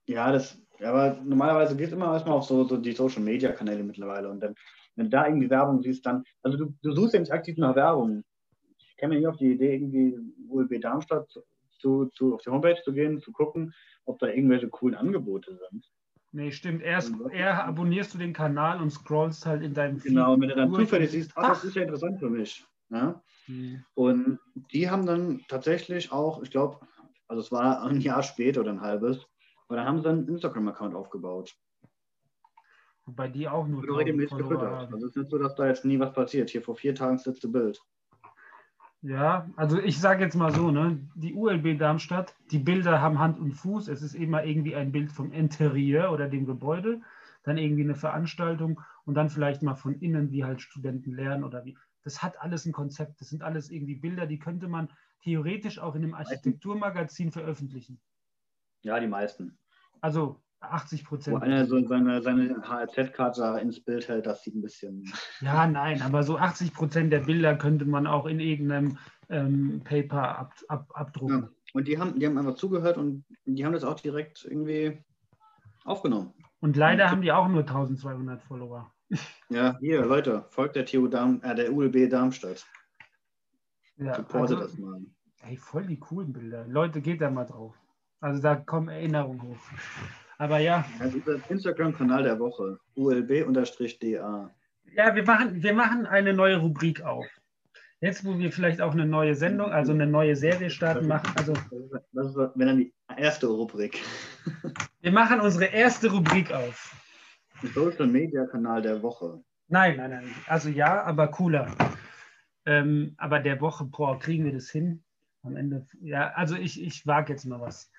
Ja, 0.06 0.32
das, 0.32 0.58
aber 0.82 1.18
normalerweise 1.24 1.76
geht 1.76 1.88
es 1.88 1.92
immer 1.92 2.12
erstmal 2.12 2.36
auf 2.36 2.44
so, 2.44 2.64
so 2.64 2.76
die 2.78 2.92
Social 2.92 3.22
Media 3.22 3.52
Kanäle 3.52 3.82
mittlerweile. 3.82 4.30
Und 4.30 4.40
dann, 4.40 4.54
wenn 4.94 5.06
du 5.06 5.10
da 5.10 5.26
irgendwie 5.26 5.50
Werbung 5.50 5.82
siehst, 5.82 6.06
dann, 6.06 6.24
also 6.42 6.56
du, 6.56 6.74
du 6.82 6.92
suchst 6.92 7.14
ja 7.14 7.20
nicht 7.20 7.32
aktiv 7.32 7.58
nach 7.58 7.76
Werbung. 7.76 8.24
Ich 8.78 8.96
käme 8.96 9.14
nicht 9.14 9.26
auf 9.26 9.36
die 9.36 9.52
Idee, 9.52 9.74
irgendwie 9.74 10.16
ULB 10.48 10.80
Darmstadt 10.80 11.28
zu, 11.78 12.06
zu, 12.14 12.34
auf 12.34 12.42
die 12.42 12.50
Homepage 12.50 12.80
zu 12.82 12.92
gehen, 12.92 13.20
zu 13.20 13.32
gucken, 13.32 13.74
ob 14.06 14.18
da 14.18 14.28
irgendwelche 14.28 14.68
coolen 14.68 14.94
Angebote 14.94 15.58
sind. 15.70 15.84
Nee, 16.32 16.50
stimmt. 16.50 16.82
Erst, 16.82 17.12
eher 17.32 17.64
abonnierst 17.64 18.14
du 18.14 18.18
den 18.18 18.32
Kanal 18.32 18.80
und 18.80 18.90
scrollst 18.90 19.44
halt 19.44 19.62
in 19.62 19.74
deinem 19.74 19.98
Feed. 19.98 20.12
Genau, 20.12 20.38
wenn 20.40 20.48
du 20.48 20.54
dann 20.54 20.72
zufällig 20.72 21.10
siehst, 21.10 21.32
ah, 21.34 21.48
das 21.48 21.64
ist 21.64 21.76
ja 21.76 21.82
interessant 21.82 22.18
für 22.18 22.30
mich. 22.30 22.64
Ja? 22.90 23.22
Hm. 23.46 23.84
Und 23.94 24.38
die 24.72 24.90
haben 24.90 25.06
dann 25.06 25.42
tatsächlich 25.48 26.12
auch, 26.12 26.42
ich 26.42 26.50
glaube, 26.50 26.80
also 27.28 27.42
es 27.42 27.52
war 27.52 27.82
ein 27.82 28.00
Jahr 28.00 28.22
später 28.22 28.60
oder 28.60 28.72
ein 28.72 28.80
halbes, 28.80 29.26
und 29.68 29.76
dann 29.76 29.86
haben 29.86 30.00
sie 30.00 30.08
einen 30.08 30.28
Instagram-Account 30.28 30.94
aufgebaut. 30.94 31.56
Wobei 33.04 33.28
die 33.28 33.48
auch 33.48 33.66
nur. 33.66 33.82
regelmäßig 33.98 34.36
gefüttert. 34.36 34.72
Also 34.92 34.96
es 34.96 35.04
ist 35.04 35.16
nicht 35.16 35.30
so, 35.30 35.38
dass 35.38 35.54
da 35.54 35.66
jetzt 35.66 35.84
nie 35.84 35.98
was 35.98 36.12
passiert. 36.12 36.50
Hier 36.50 36.62
vor 36.62 36.76
vier 36.76 36.94
Tagen 36.94 37.16
das 37.16 37.26
letzte 37.26 37.48
Bild. 37.48 37.80
Ja, 39.02 39.48
also 39.54 39.78
ich 39.78 40.00
sage 40.00 40.24
jetzt 40.24 40.34
mal 40.34 40.52
so, 40.52 40.72
ne, 40.72 40.98
die 41.14 41.34
ULB 41.34 41.78
Darmstadt, 41.78 42.34
die 42.50 42.58
Bilder 42.58 43.00
haben 43.00 43.20
Hand 43.20 43.38
und 43.38 43.52
Fuß. 43.52 43.86
Es 43.88 44.02
ist 44.02 44.14
immer 44.14 44.44
irgendwie 44.44 44.74
ein 44.74 44.90
Bild 44.90 45.12
vom 45.12 45.30
Interieur 45.30 46.10
oder 46.10 46.28
dem 46.28 46.46
Gebäude, 46.46 47.00
dann 47.44 47.58
irgendwie 47.58 47.84
eine 47.84 47.94
Veranstaltung 47.94 48.80
und 49.04 49.14
dann 49.14 49.30
vielleicht 49.30 49.62
mal 49.62 49.76
von 49.76 49.94
innen, 50.00 50.32
wie 50.32 50.44
halt 50.44 50.60
Studenten 50.60 51.14
lernen 51.14 51.44
oder 51.44 51.64
wie. 51.64 51.78
Das 52.06 52.22
hat 52.22 52.40
alles 52.40 52.64
ein 52.66 52.72
Konzept. 52.72 53.20
Das 53.20 53.28
sind 53.30 53.42
alles 53.42 53.68
irgendwie 53.68 53.96
Bilder, 53.96 54.26
die 54.26 54.38
könnte 54.38 54.68
man 54.68 54.88
theoretisch 55.22 55.80
auch 55.80 55.96
in 55.96 56.04
einem 56.04 56.14
Architekturmagazin 56.14 57.32
veröffentlichen. 57.32 58.00
Ja, 58.82 59.00
die 59.00 59.08
meisten. 59.08 59.58
Also 60.00 60.40
80 60.60 61.04
Prozent. 61.04 61.36
Wo 61.36 61.40
einer 61.40 61.66
so 61.66 61.84
seine, 61.86 62.22
seine 62.22 62.62
HRZ-Karte 62.62 63.58
ins 63.60 63.82
Bild 63.82 64.06
hält, 64.06 64.26
das 64.26 64.44
sieht 64.44 64.54
ein 64.54 64.62
bisschen. 64.62 65.12
Ja, 65.40 65.66
nein, 65.66 66.00
aber 66.00 66.22
so 66.22 66.38
80 66.38 66.72
Prozent 66.74 67.12
der 67.12 67.20
Bilder 67.20 67.56
könnte 67.56 67.86
man 67.86 68.06
auch 68.06 68.26
in 68.26 68.38
irgendeinem 68.38 68.98
ähm, 69.28 69.82
Paper 69.82 70.38
ab, 70.38 70.54
ab, 70.68 70.88
abdrucken. 70.94 71.40
Ja. 71.40 71.50
Und 71.72 71.88
die 71.88 71.98
haben, 71.98 72.20
die 72.20 72.26
haben 72.26 72.38
einfach 72.38 72.54
zugehört 72.54 72.96
und 72.96 73.24
die 73.44 73.64
haben 73.64 73.72
das 73.72 73.84
auch 73.84 73.98
direkt 73.98 74.44
irgendwie 74.44 75.04
aufgenommen. 75.84 76.32
Und 76.60 76.76
leider 76.76 77.06
und, 77.06 77.10
haben 77.10 77.22
die 77.22 77.32
auch 77.32 77.48
nur 77.48 77.62
1200 77.62 78.40
Follower. 78.42 78.92
Ja, 79.48 79.78
hier, 79.78 80.04
Leute, 80.04 80.44
folgt 80.50 80.76
der 80.76 80.86
TU 80.86 81.06
Darm, 81.06 81.40
äh, 81.42 81.54
der 81.54 81.72
ULB 81.72 82.08
Darmstadt. 82.08 82.66
Ja, 83.96 84.16
Supportet 84.16 84.58
also, 84.58 84.68
das 84.68 84.78
mal. 84.78 85.00
Ey, 85.42 85.56
voll 85.56 85.86
die 85.86 85.98
coolen 85.98 86.32
Bilder. 86.32 86.66
Leute, 86.66 87.00
geht 87.00 87.20
da 87.20 87.30
mal 87.30 87.44
drauf. 87.44 87.74
Also 88.20 88.42
da 88.42 88.56
kommen 88.56 88.88
Erinnerungen 88.88 89.42
hoch. 89.42 89.56
Aber 90.38 90.58
ja. 90.58 90.84
Also 90.98 91.18
der 91.20 91.38
Instagram-Kanal 91.48 92.24
der 92.24 92.38
Woche, 92.38 92.78
ulb-da. 92.94 94.50
Ja, 94.94 95.14
wir 95.14 95.24
machen, 95.24 95.62
wir 95.62 95.74
machen 95.74 96.06
eine 96.06 96.32
neue 96.34 96.56
Rubrik 96.56 97.02
auf. 97.02 97.26
Jetzt, 98.00 98.24
wo 98.24 98.38
wir 98.38 98.52
vielleicht 98.52 98.80
auch 98.80 98.92
eine 98.92 99.06
neue 99.06 99.34
Sendung, 99.34 99.72
also 99.72 99.92
eine 99.92 100.06
neue 100.06 100.36
Serie 100.36 100.68
starten, 100.68 101.08
machen. 101.08 101.32
Also, 101.36 101.54
das 102.12 102.26
ist, 102.26 102.36
wenn 102.54 102.66
dann 102.66 102.76
die 102.78 102.94
erste 103.16 103.46
Rubrik. 103.46 104.02
Wir 105.00 105.12
machen 105.12 105.40
unsere 105.40 105.66
erste 105.66 106.10
Rubrik 106.10 106.52
auf. 106.52 106.94
Social 107.62 108.06
Media 108.06 108.46
Kanal 108.46 108.82
der 108.82 109.02
Woche. 109.02 109.42
Nein, 109.68 109.96
nein, 109.96 110.10
nein. 110.10 110.34
Also 110.46 110.68
ja, 110.68 111.02
aber 111.02 111.28
cooler. 111.28 111.74
Ähm, 112.64 113.14
aber 113.16 113.40
der 113.40 113.60
Woche, 113.60 113.84
boah, 113.84 114.18
kriegen 114.18 114.44
wir 114.44 114.52
das 114.52 114.70
hin? 114.70 115.02
Am 115.42 115.56
Ende, 115.56 115.86
ja, 116.00 116.32
also 116.32 116.56
ich, 116.56 116.82
ich 116.82 117.06
wage 117.06 117.32
jetzt 117.32 117.44
mal 117.44 117.60
was. 117.60 117.90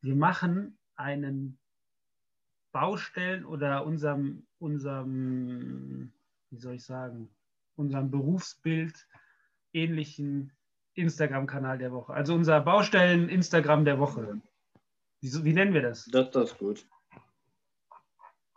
Wir 0.00 0.14
machen 0.14 0.78
einen 0.96 1.58
Baustellen 2.72 3.44
oder 3.44 3.84
unserem, 3.84 4.46
unserem, 4.58 6.12
wie 6.50 6.58
soll 6.58 6.74
ich 6.74 6.84
sagen, 6.84 7.28
unserem 7.76 8.10
Berufsbild 8.10 9.06
ähnlichen 9.72 10.52
Instagram-Kanal 10.94 11.78
der 11.78 11.92
Woche. 11.92 12.12
Also 12.12 12.34
unser 12.34 12.60
Baustellen-Instagram 12.60 13.84
der 13.84 13.98
Woche. 13.98 14.40
Wie, 15.20 15.44
wie, 15.44 15.52
nennen 15.52 15.74
wir 15.74 15.82
das? 15.82 16.06
Das, 16.06 16.30
das 16.30 16.52
ist 16.52 16.58
gut. 16.58 16.86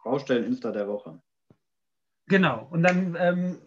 Baustellen-Insta 0.05 0.71
der 0.71 0.87
Woche. 0.87 1.19
Genau. 2.27 2.67
Und 2.69 2.83
dann, 2.83 3.17
ähm, 3.19 3.57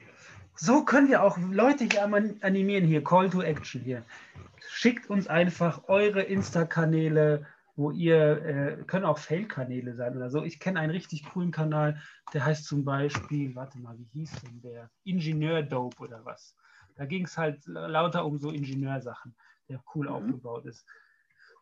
so 0.54 0.84
können 0.84 1.08
wir 1.08 1.22
auch 1.22 1.36
Leute 1.36 1.84
hier 1.84 2.02
animieren, 2.04 2.84
hier, 2.84 3.04
Call 3.04 3.28
to 3.28 3.42
Action 3.42 3.82
hier. 3.82 4.04
Schickt 4.68 5.10
uns 5.10 5.26
einfach 5.26 5.88
eure 5.88 6.22
Insta-Kanäle, 6.22 7.44
wo 7.74 7.90
ihr, 7.90 8.44
äh, 8.44 8.84
können 8.84 9.04
auch 9.04 9.18
Fail-Kanäle 9.18 9.94
sein 9.94 10.16
oder 10.16 10.30
so. 10.30 10.42
Ich 10.44 10.60
kenne 10.60 10.80
einen 10.80 10.92
richtig 10.92 11.28
coolen 11.32 11.50
Kanal, 11.50 12.00
der 12.32 12.44
heißt 12.44 12.64
zum 12.64 12.84
Beispiel, 12.84 13.54
warte 13.54 13.78
mal, 13.78 13.98
wie 13.98 14.08
hieß 14.20 14.42
denn 14.42 14.60
der? 14.62 14.90
Ingenieur-Dope 15.04 15.98
oder 15.98 16.24
was. 16.24 16.56
Da 16.96 17.04
ging 17.04 17.24
es 17.24 17.36
halt 17.36 17.66
lauter 17.66 18.24
um 18.24 18.38
so 18.38 18.50
Ingenieursachen, 18.50 19.34
der 19.68 19.82
cool 19.94 20.06
mhm. 20.06 20.12
aufgebaut 20.14 20.66
ist. 20.66 20.86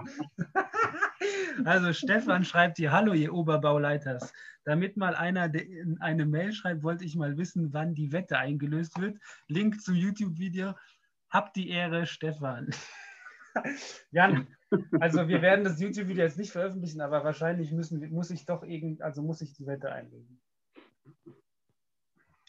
also 1.64 1.92
Stefan 1.92 2.44
schreibt 2.44 2.78
hier, 2.78 2.92
hallo 2.92 3.12
ihr 3.12 3.32
Oberbauleiters. 3.32 4.32
Damit 4.64 4.96
mal 4.96 5.14
einer 5.14 5.50
eine 6.00 6.26
Mail 6.26 6.52
schreibt, 6.52 6.82
wollte 6.82 7.04
ich 7.04 7.16
mal 7.16 7.36
wissen, 7.36 7.72
wann 7.72 7.94
die 7.94 8.12
Wette 8.12 8.38
eingelöst 8.38 9.00
wird. 9.00 9.18
Link 9.48 9.80
zum 9.80 9.94
YouTube-Video. 9.94 10.74
Habt 11.30 11.56
die 11.56 11.68
Ehre, 11.68 12.06
Stefan. 12.06 12.70
Jan, 14.10 14.46
also 15.00 15.28
wir 15.28 15.42
werden 15.42 15.64
das 15.64 15.80
YouTube-Video 15.80 16.24
jetzt 16.24 16.38
nicht 16.38 16.52
veröffentlichen, 16.52 17.00
aber 17.00 17.24
wahrscheinlich 17.24 17.72
müssen, 17.72 18.10
muss 18.10 18.30
ich 18.30 18.46
doch 18.46 18.62
irgend, 18.62 19.02
also 19.02 19.22
muss 19.22 19.40
ich 19.40 19.52
die 19.54 19.66
Wette 19.66 19.92
einlegen. 19.92 20.40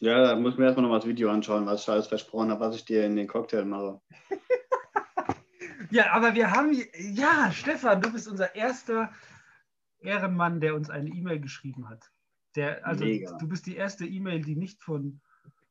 Ja, 0.00 0.22
da 0.22 0.36
muss 0.36 0.56
mir 0.56 0.66
erstmal 0.66 0.84
noch 0.84 0.90
mal 0.90 0.98
das 0.98 1.08
Video 1.08 1.30
anschauen, 1.30 1.66
was 1.66 1.82
ich 1.82 1.88
alles 1.88 2.06
versprochen 2.06 2.50
habe, 2.50 2.60
was 2.60 2.76
ich 2.76 2.84
dir 2.84 3.04
in 3.04 3.16
den 3.16 3.26
Cocktail 3.26 3.64
mache. 3.64 4.00
ja, 5.90 6.12
aber 6.12 6.34
wir 6.34 6.52
haben, 6.52 6.72
ja, 6.96 7.50
Stefan, 7.52 8.00
du 8.00 8.12
bist 8.12 8.28
unser 8.28 8.54
erster 8.54 9.12
Ehrenmann, 10.00 10.60
der 10.60 10.76
uns 10.76 10.88
eine 10.88 11.10
E-Mail 11.10 11.40
geschrieben 11.40 11.88
hat. 11.88 12.12
Der, 12.54 12.86
also 12.86 13.04
Mega. 13.04 13.36
du 13.38 13.48
bist 13.48 13.66
die 13.66 13.76
erste 13.76 14.06
E-Mail, 14.06 14.42
die 14.42 14.56
nicht 14.56 14.82
von 14.82 15.20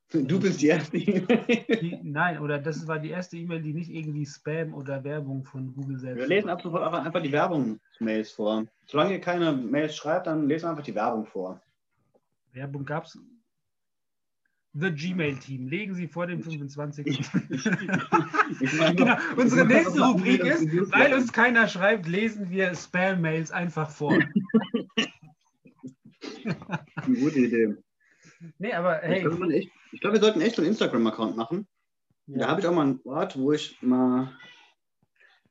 Du 0.09 0.39
bist 0.39 0.61
die 0.61 0.67
erste 0.67 0.97
E-Mail. 0.97 1.99
Nein, 2.03 2.39
oder 2.39 2.59
das 2.59 2.87
war 2.87 2.97
die 2.97 3.09
erste 3.09 3.35
E-Mail, 3.35 3.61
die 3.61 3.73
nicht 3.73 3.89
irgendwie 3.89 4.25
Spam 4.25 4.73
oder 4.73 5.03
Werbung 5.03 5.43
von 5.43 5.73
Google 5.73 5.99
selbst. 5.99 6.21
Wir 6.21 6.27
lesen 6.27 6.49
ab 6.49 6.61
sofort 6.61 6.93
einfach 6.93 7.21
die 7.21 7.31
Werbungsmails 7.31 8.31
vor. 8.31 8.65
Solange 8.85 9.13
ihr 9.13 9.21
keine 9.21 9.51
Mails 9.51 9.97
schreibt, 9.97 10.27
dann 10.27 10.47
lesen 10.47 10.69
einfach 10.69 10.83
die 10.83 10.95
Werbung 10.95 11.25
vor. 11.25 11.61
Werbung 12.53 12.85
gab 12.85 13.03
es. 13.03 13.19
The 14.73 14.91
Gmail 14.91 15.37
Team. 15.39 15.67
Legen 15.67 15.93
Sie 15.93 16.07
vor 16.07 16.27
dem 16.27 16.41
25. 16.41 17.05
genau. 18.95 19.17
Unsere 19.35 19.65
nächste 19.65 20.01
Rubrik 20.01 20.41
ist, 20.41 20.71
weil 20.91 21.13
uns 21.15 21.33
keiner 21.33 21.67
schreibt, 21.67 22.07
lesen 22.07 22.49
wir 22.49 22.73
Spam-Mails 22.75 23.51
einfach 23.51 23.89
vor. 23.89 24.13
Eine 26.95 27.15
gute 27.19 27.39
Idee. 27.39 27.75
Nee, 28.59 28.73
aber 28.73 28.99
hey. 29.01 29.27
Ich, 29.27 29.65
ich 29.65 29.71
glaube, 30.07 30.21
wir 30.21 30.25
sollten 30.25 30.41
echt 30.41 30.57
einen 30.57 30.67
Instagram-Account 30.67 31.35
machen. 31.35 31.67
Ja. 32.27 32.39
Da 32.39 32.47
habe 32.49 32.61
ich 32.61 32.67
auch 32.67 32.73
mal 32.73 32.83
einen 32.83 33.01
Ort, 33.05 33.37
wo 33.37 33.51
ich 33.51 33.81
mal 33.81 34.37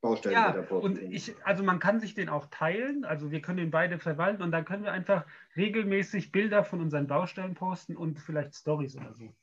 Baustellen 0.00 0.34
ja, 0.34 0.50
und 0.68 1.00
ich, 1.00 1.34
also 1.44 1.64
man 1.64 1.78
kann 1.78 2.00
sich 2.00 2.14
den 2.14 2.28
auch 2.28 2.46
teilen, 2.50 3.04
also 3.04 3.30
wir 3.30 3.40
können 3.40 3.56
den 3.56 3.70
beide 3.70 3.98
verwalten 3.98 4.42
und 4.42 4.52
dann 4.52 4.64
können 4.64 4.84
wir 4.84 4.92
einfach 4.92 5.24
regelmäßig 5.56 6.32
Bilder 6.32 6.64
von 6.64 6.80
unseren 6.80 7.06
Baustellen 7.06 7.54
posten 7.54 7.96
und 7.96 8.20
vielleicht 8.20 8.54
Stories 8.54 8.96
oder 8.96 9.14
so. 9.14 9.34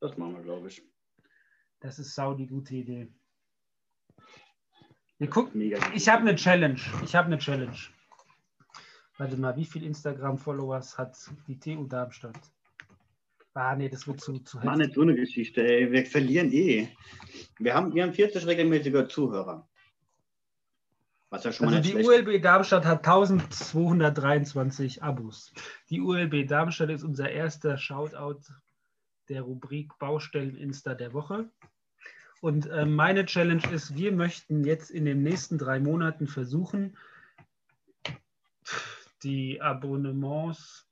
Das 0.00 0.16
machen 0.16 0.36
wir, 0.36 0.42
glaube 0.42 0.68
ich. 0.68 0.82
Das 1.80 1.98
ist 1.98 2.14
sau 2.14 2.34
die 2.34 2.46
gute 2.46 2.74
Idee. 2.76 3.12
Wir 5.18 5.28
gucken, 5.28 5.60
ich 5.60 6.08
habe 6.08 6.22
eine 6.22 6.36
Challenge. 6.36 6.80
Ich 7.02 7.14
habe 7.14 7.26
eine 7.26 7.38
Challenge. 7.38 7.76
Warte 9.18 9.36
mal, 9.36 9.56
wie 9.56 9.64
viele 9.64 9.86
Instagram-Followers 9.86 10.96
hat 10.96 11.16
die 11.48 11.58
TU 11.58 11.86
Darmstadt? 11.86 12.38
Ah, 13.54 13.76
nee, 13.76 13.88
das 13.88 14.06
wird 14.08 14.20
zu, 14.20 14.40
zu 14.40 14.58
heftig. 14.58 14.64
Mann, 14.64 14.78
nicht 14.78 14.94
so 14.94 15.02
eine 15.02 15.14
Geschichte, 15.14 15.62
ey. 15.62 15.90
Wir 15.90 16.04
verlieren 16.04 16.52
eh. 16.52 16.88
Wir 17.58 17.74
haben, 17.74 17.94
wir 17.94 18.02
haben 18.02 18.12
40 18.12 18.46
regelmäßige 18.46 19.06
Zuhörer. 19.08 19.68
Was 21.30 21.44
ja 21.44 21.52
schon 21.52 21.68
also 21.68 21.78
mal 21.78 21.82
die 21.82 21.94
ULB 22.04 22.42
Darmstadt 22.42 22.84
hat 22.84 23.06
1223 23.06 25.02
Abos. 25.02 25.52
Die 25.88 26.00
ULB 26.00 26.48
Darmstadt 26.48 26.90
ist 26.90 27.04
unser 27.04 27.30
erster 27.30 27.78
Shoutout 27.78 28.40
der 29.28 29.42
Rubrik 29.42 29.98
Baustellen 29.98 30.56
Insta 30.56 30.94
der 30.94 31.12
Woche. 31.12 31.48
Und 32.40 32.66
äh, 32.66 32.84
meine 32.84 33.24
Challenge 33.24 33.62
ist, 33.72 33.96
wir 33.96 34.12
möchten 34.12 34.64
jetzt 34.64 34.90
in 34.90 35.04
den 35.04 35.22
nächsten 35.22 35.58
drei 35.58 35.80
Monaten 35.80 36.26
versuchen, 36.26 36.96
die 39.22 39.62
Abonnements 39.62 40.86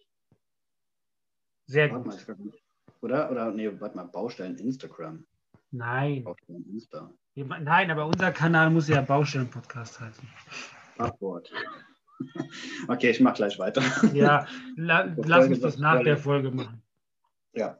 Sehr 1.68 1.90
gut. 1.90 2.06
Mal, 2.06 2.16
oder? 3.02 3.30
Oder, 3.30 3.52
nee, 3.52 3.70
warte 3.78 3.94
mal, 3.94 4.04
Baustellen 4.04 4.56
Instagram. 4.56 5.26
Nein. 5.70 6.24
Baustellen 6.24 6.64
Insta. 6.70 7.12
Nein, 7.34 7.90
aber 7.90 8.06
unser 8.06 8.32
Kanal 8.32 8.70
muss 8.70 8.88
ja 8.88 9.02
Baustellen-Podcast 9.02 10.00
heißen. 10.00 10.28
Passwort. 10.96 11.52
Okay, 12.88 13.10
ich 13.10 13.20
mache 13.20 13.36
gleich 13.36 13.60
weiter. 13.60 13.80
Ja, 14.12 14.44
la, 14.74 15.04
lass 15.18 15.46
uns 15.46 15.60
das 15.60 15.78
nach 15.78 16.02
der 16.02 16.16
Folge 16.16 16.50
machen. 16.50 16.82
Ja. 17.52 17.78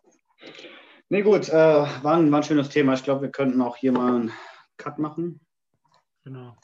Nee, 1.08 1.22
gut, 1.22 1.48
äh, 1.48 1.52
war, 1.52 2.16
ein, 2.16 2.30
war 2.30 2.38
ein 2.38 2.44
schönes 2.44 2.68
Thema. 2.68 2.94
Ich 2.94 3.02
glaube, 3.02 3.22
wir 3.22 3.30
könnten 3.32 3.60
auch 3.60 3.74
hier 3.74 3.90
mal 3.90 4.14
einen 4.14 4.32
Cut 4.76 5.00
machen. 5.00 5.40
Genau. 6.22 6.56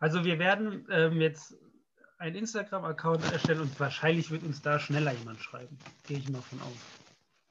Also 0.00 0.24
wir 0.24 0.38
werden 0.38 0.86
ähm, 0.90 1.20
jetzt 1.20 1.58
einen 2.18 2.36
Instagram-Account 2.36 3.32
erstellen 3.32 3.60
und 3.60 3.80
wahrscheinlich 3.80 4.30
wird 4.30 4.42
uns 4.42 4.60
da 4.60 4.78
schneller 4.78 5.12
jemand 5.12 5.40
schreiben. 5.40 5.78
Gehe 6.06 6.18
ich 6.18 6.28
mal 6.28 6.42
von 6.42 6.60
aus. 6.60 6.76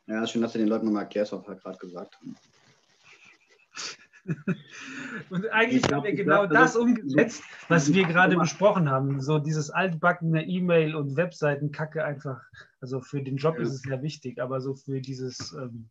Ja, 0.08 0.26
schön, 0.28 0.42
dass 0.42 0.54
du 0.54 0.60
den 0.60 0.68
Leuten 0.68 0.86
nochmal 0.86 1.04
erklärst, 1.04 1.32
was 1.34 1.48
wir 1.48 1.56
gerade 1.56 1.78
gesagt 1.78 2.16
haben. 2.16 2.36
Und 5.30 5.50
eigentlich 5.52 5.84
glaub, 5.84 6.00
haben 6.00 6.06
wir 6.06 6.16
genau 6.16 6.48
glaub, 6.48 6.52
das 6.52 6.76
umgesetzt, 6.76 7.44
was 7.70 7.94
wir 7.94 8.06
gerade 8.06 8.36
besprochen 8.38 8.90
haben. 8.90 9.22
So 9.22 9.40
dieses 9.40 9.70
altbackene 9.70 10.46
E-Mail- 10.46 10.96
und 10.96 11.16
Webseitenkacke 11.16 12.04
einfach. 12.04 12.42
Also 12.82 13.00
für 13.00 13.22
den 13.22 13.38
Job 13.38 13.56
ja. 13.56 13.62
ist 13.62 13.74
es 13.74 13.86
ja 13.86 14.02
wichtig, 14.02 14.42
aber 14.42 14.60
so 14.60 14.76
für 14.76 15.00
dieses, 15.00 15.54
ähm, 15.54 15.90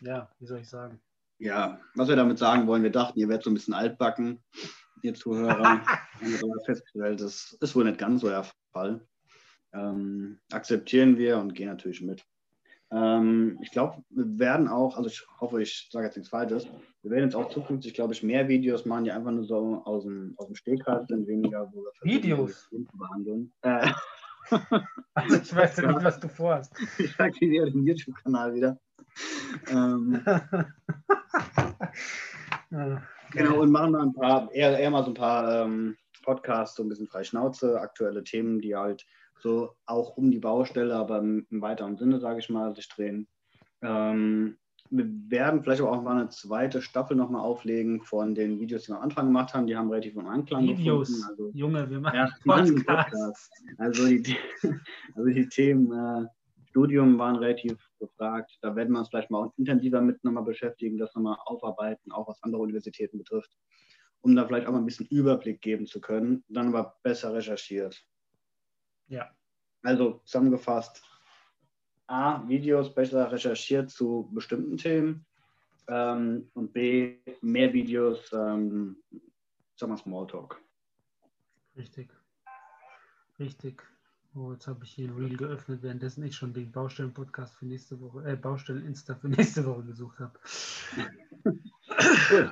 ja, 0.00 0.28
wie 0.40 0.46
soll 0.46 0.60
ich 0.60 0.68
sagen? 0.68 1.00
Ja, 1.42 1.80
was 1.96 2.08
wir 2.08 2.14
damit 2.14 2.38
sagen 2.38 2.68
wollen, 2.68 2.84
wir 2.84 2.92
dachten, 2.92 3.18
ihr 3.18 3.28
werdet 3.28 3.42
so 3.42 3.50
ein 3.50 3.54
bisschen 3.54 3.74
altbacken, 3.74 4.40
ihr 5.02 5.12
Zuhörer. 5.12 5.82
und 6.20 6.64
festgestellt, 6.64 7.20
das 7.20 7.58
ist 7.60 7.74
wohl 7.74 7.84
nicht 7.84 7.98
ganz 7.98 8.20
so 8.20 8.28
der 8.28 8.46
Fall. 8.72 9.04
Ähm, 9.72 10.38
akzeptieren 10.52 11.18
wir 11.18 11.38
und 11.38 11.54
gehen 11.54 11.66
natürlich 11.66 12.00
mit. 12.00 12.24
Ähm, 12.92 13.58
ich 13.60 13.72
glaube, 13.72 14.04
wir 14.10 14.38
werden 14.38 14.68
auch, 14.68 14.96
also 14.96 15.08
ich 15.08 15.26
hoffe, 15.40 15.60
ich 15.60 15.88
sage 15.90 16.06
jetzt 16.06 16.16
nichts 16.16 16.30
Falsches, 16.30 16.68
wir 17.02 17.10
werden 17.10 17.24
jetzt 17.24 17.34
auch 17.34 17.50
zukünftig, 17.50 17.94
glaube 17.94 18.12
ich, 18.12 18.22
mehr 18.22 18.46
Videos 18.46 18.84
machen, 18.84 19.02
die 19.02 19.10
einfach 19.10 19.32
nur 19.32 19.44
so 19.44 19.82
aus 19.84 20.04
dem, 20.04 20.34
aus 20.36 20.46
dem 20.46 20.54
Stegreif 20.54 21.08
sind, 21.08 21.26
weniger, 21.26 21.68
wo 21.72 21.82
wir 21.82 21.92
Videos 22.02 22.68
behandeln. 22.70 23.52
Äh, 23.62 23.90
also 25.14 25.36
ich 25.42 25.56
weiß 25.56 25.76
ja 25.78 25.90
nicht, 25.90 26.04
was 26.04 26.20
du 26.20 26.28
vorhast. 26.28 26.72
Ich 27.00 27.18
aktiviere 27.18 27.68
den 27.68 27.84
YouTube-Kanal 27.84 28.54
wieder. 28.54 28.78
Ähm, 29.68 30.24
Genau, 33.32 33.60
und 33.60 33.70
machen 33.70 33.92
mal 33.92 34.02
ein 34.02 34.12
paar, 34.12 34.52
eher, 34.52 34.78
eher 34.78 34.90
mal 34.90 35.04
so 35.04 35.10
ein 35.10 35.14
paar 35.14 35.64
ähm, 35.64 35.96
Podcasts, 36.22 36.76
so 36.76 36.82
ein 36.82 36.88
bisschen 36.88 37.08
frei 37.08 37.24
Schnauze, 37.24 37.80
aktuelle 37.80 38.24
Themen, 38.24 38.60
die 38.60 38.76
halt 38.76 39.06
so 39.40 39.74
auch 39.86 40.16
um 40.16 40.30
die 40.30 40.38
Baustelle, 40.38 40.94
aber 40.94 41.18
im, 41.18 41.46
im 41.50 41.60
weiteren 41.60 41.96
Sinne, 41.96 42.20
sage 42.20 42.38
ich 42.38 42.48
mal, 42.48 42.74
sich 42.74 42.88
drehen. 42.88 43.26
Ähm, 43.82 44.56
wir 44.90 45.06
werden 45.28 45.62
vielleicht 45.62 45.80
auch 45.80 46.02
mal 46.02 46.18
eine 46.18 46.28
zweite 46.28 46.82
Staffel 46.82 47.16
nochmal 47.16 47.40
auflegen 47.40 48.02
von 48.02 48.34
den 48.34 48.60
Videos, 48.60 48.82
die 48.82 48.90
wir 48.90 48.96
am 48.96 49.02
Anfang 49.02 49.26
gemacht 49.26 49.54
haben. 49.54 49.66
Die 49.66 49.74
haben 49.74 49.90
relativ 49.90 50.16
im 50.16 50.26
Anklang 50.26 50.64
Videos. 50.64 51.08
gefunden. 51.08 51.26
Also, 51.30 51.50
Junge, 51.54 51.90
wir 51.90 52.00
machen 52.00 52.16
ja, 52.16 52.28
Podcasts. 52.44 52.84
Podcast. 52.84 53.52
Also 53.78 54.06
die, 54.06 54.36
also 55.16 55.30
die 55.30 55.48
Themen 55.48 55.92
äh, 55.92 56.26
Studium 56.72 57.18
waren 57.18 57.36
relativ 57.36 57.78
gefragt. 57.98 58.58
Da 58.62 58.74
werden 58.74 58.92
wir 58.92 59.00
uns 59.00 59.10
vielleicht 59.10 59.30
mal 59.30 59.52
intensiver 59.58 60.00
mit 60.00 60.24
nochmal 60.24 60.44
beschäftigen, 60.44 60.96
das 60.96 61.14
nochmal 61.14 61.36
aufarbeiten, 61.44 62.10
auch 62.12 62.26
was 62.26 62.42
andere 62.42 62.62
Universitäten 62.62 63.18
betrifft, 63.18 63.54
um 64.22 64.34
da 64.34 64.46
vielleicht 64.46 64.66
auch 64.66 64.72
mal 64.72 64.78
ein 64.78 64.86
bisschen 64.86 65.06
Überblick 65.08 65.60
geben 65.60 65.86
zu 65.86 66.00
können, 66.00 66.42
dann 66.48 66.68
aber 66.68 66.96
besser 67.02 67.34
recherchiert. 67.34 68.02
Ja. 69.08 69.30
Also 69.82 70.22
zusammengefasst, 70.24 71.02
A, 72.06 72.48
Videos 72.48 72.94
besser 72.94 73.30
recherchiert 73.30 73.90
zu 73.90 74.30
bestimmten 74.32 74.78
Themen 74.78 75.26
ähm, 75.88 76.50
und 76.54 76.72
B, 76.72 77.18
mehr 77.42 77.70
Videos, 77.74 78.32
ähm, 78.32 78.96
sagen 79.76 79.92
wir 79.92 79.98
Smalltalk. 79.98 80.58
Richtig. 81.76 82.10
Richtig. 83.38 83.91
Oh, 84.34 84.52
jetzt 84.52 84.66
habe 84.66 84.82
ich 84.84 84.92
hier 84.92 85.08
ein 85.08 85.16
Reel 85.16 85.36
geöffnet, 85.36 85.82
währenddessen 85.82 86.24
ich 86.24 86.34
schon 86.34 86.54
den 86.54 86.72
Baustellen-Podcast 86.72 87.54
für 87.54 87.66
nächste 87.66 88.00
Woche, 88.00 88.24
äh, 88.24 88.34
Baustellen-Insta 88.34 89.14
für 89.14 89.28
nächste 89.28 89.66
Woche 89.66 89.84
gesucht 89.84 90.18
habe. 90.20 90.38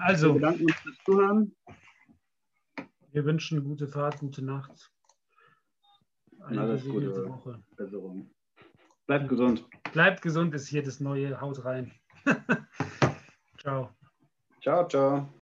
also. 0.00 0.34
Wir 0.34 0.40
bedanken 0.40 0.64
uns 0.64 0.74
fürs 0.74 0.98
Zuhören. 1.04 1.56
Wir 3.12 3.24
wünschen 3.24 3.64
gute 3.64 3.88
Fahrt, 3.88 4.18
gute 4.18 4.44
Nacht. 4.44 4.92
Eine 6.42 6.60
Alles 6.60 6.84
gute 6.84 7.28
Woche. 7.28 7.62
Besserung. 7.76 8.30
Bleibt 9.06 9.28
gesund. 9.28 9.66
Bleibt 9.92 10.22
gesund 10.22 10.54
ist 10.54 10.68
hier 10.68 10.82
das 10.82 11.00
neue 11.00 11.40
Haut 11.40 11.64
rein. 11.64 11.92
ciao. 13.58 13.90
Ciao, 14.60 14.86
ciao. 14.86 15.39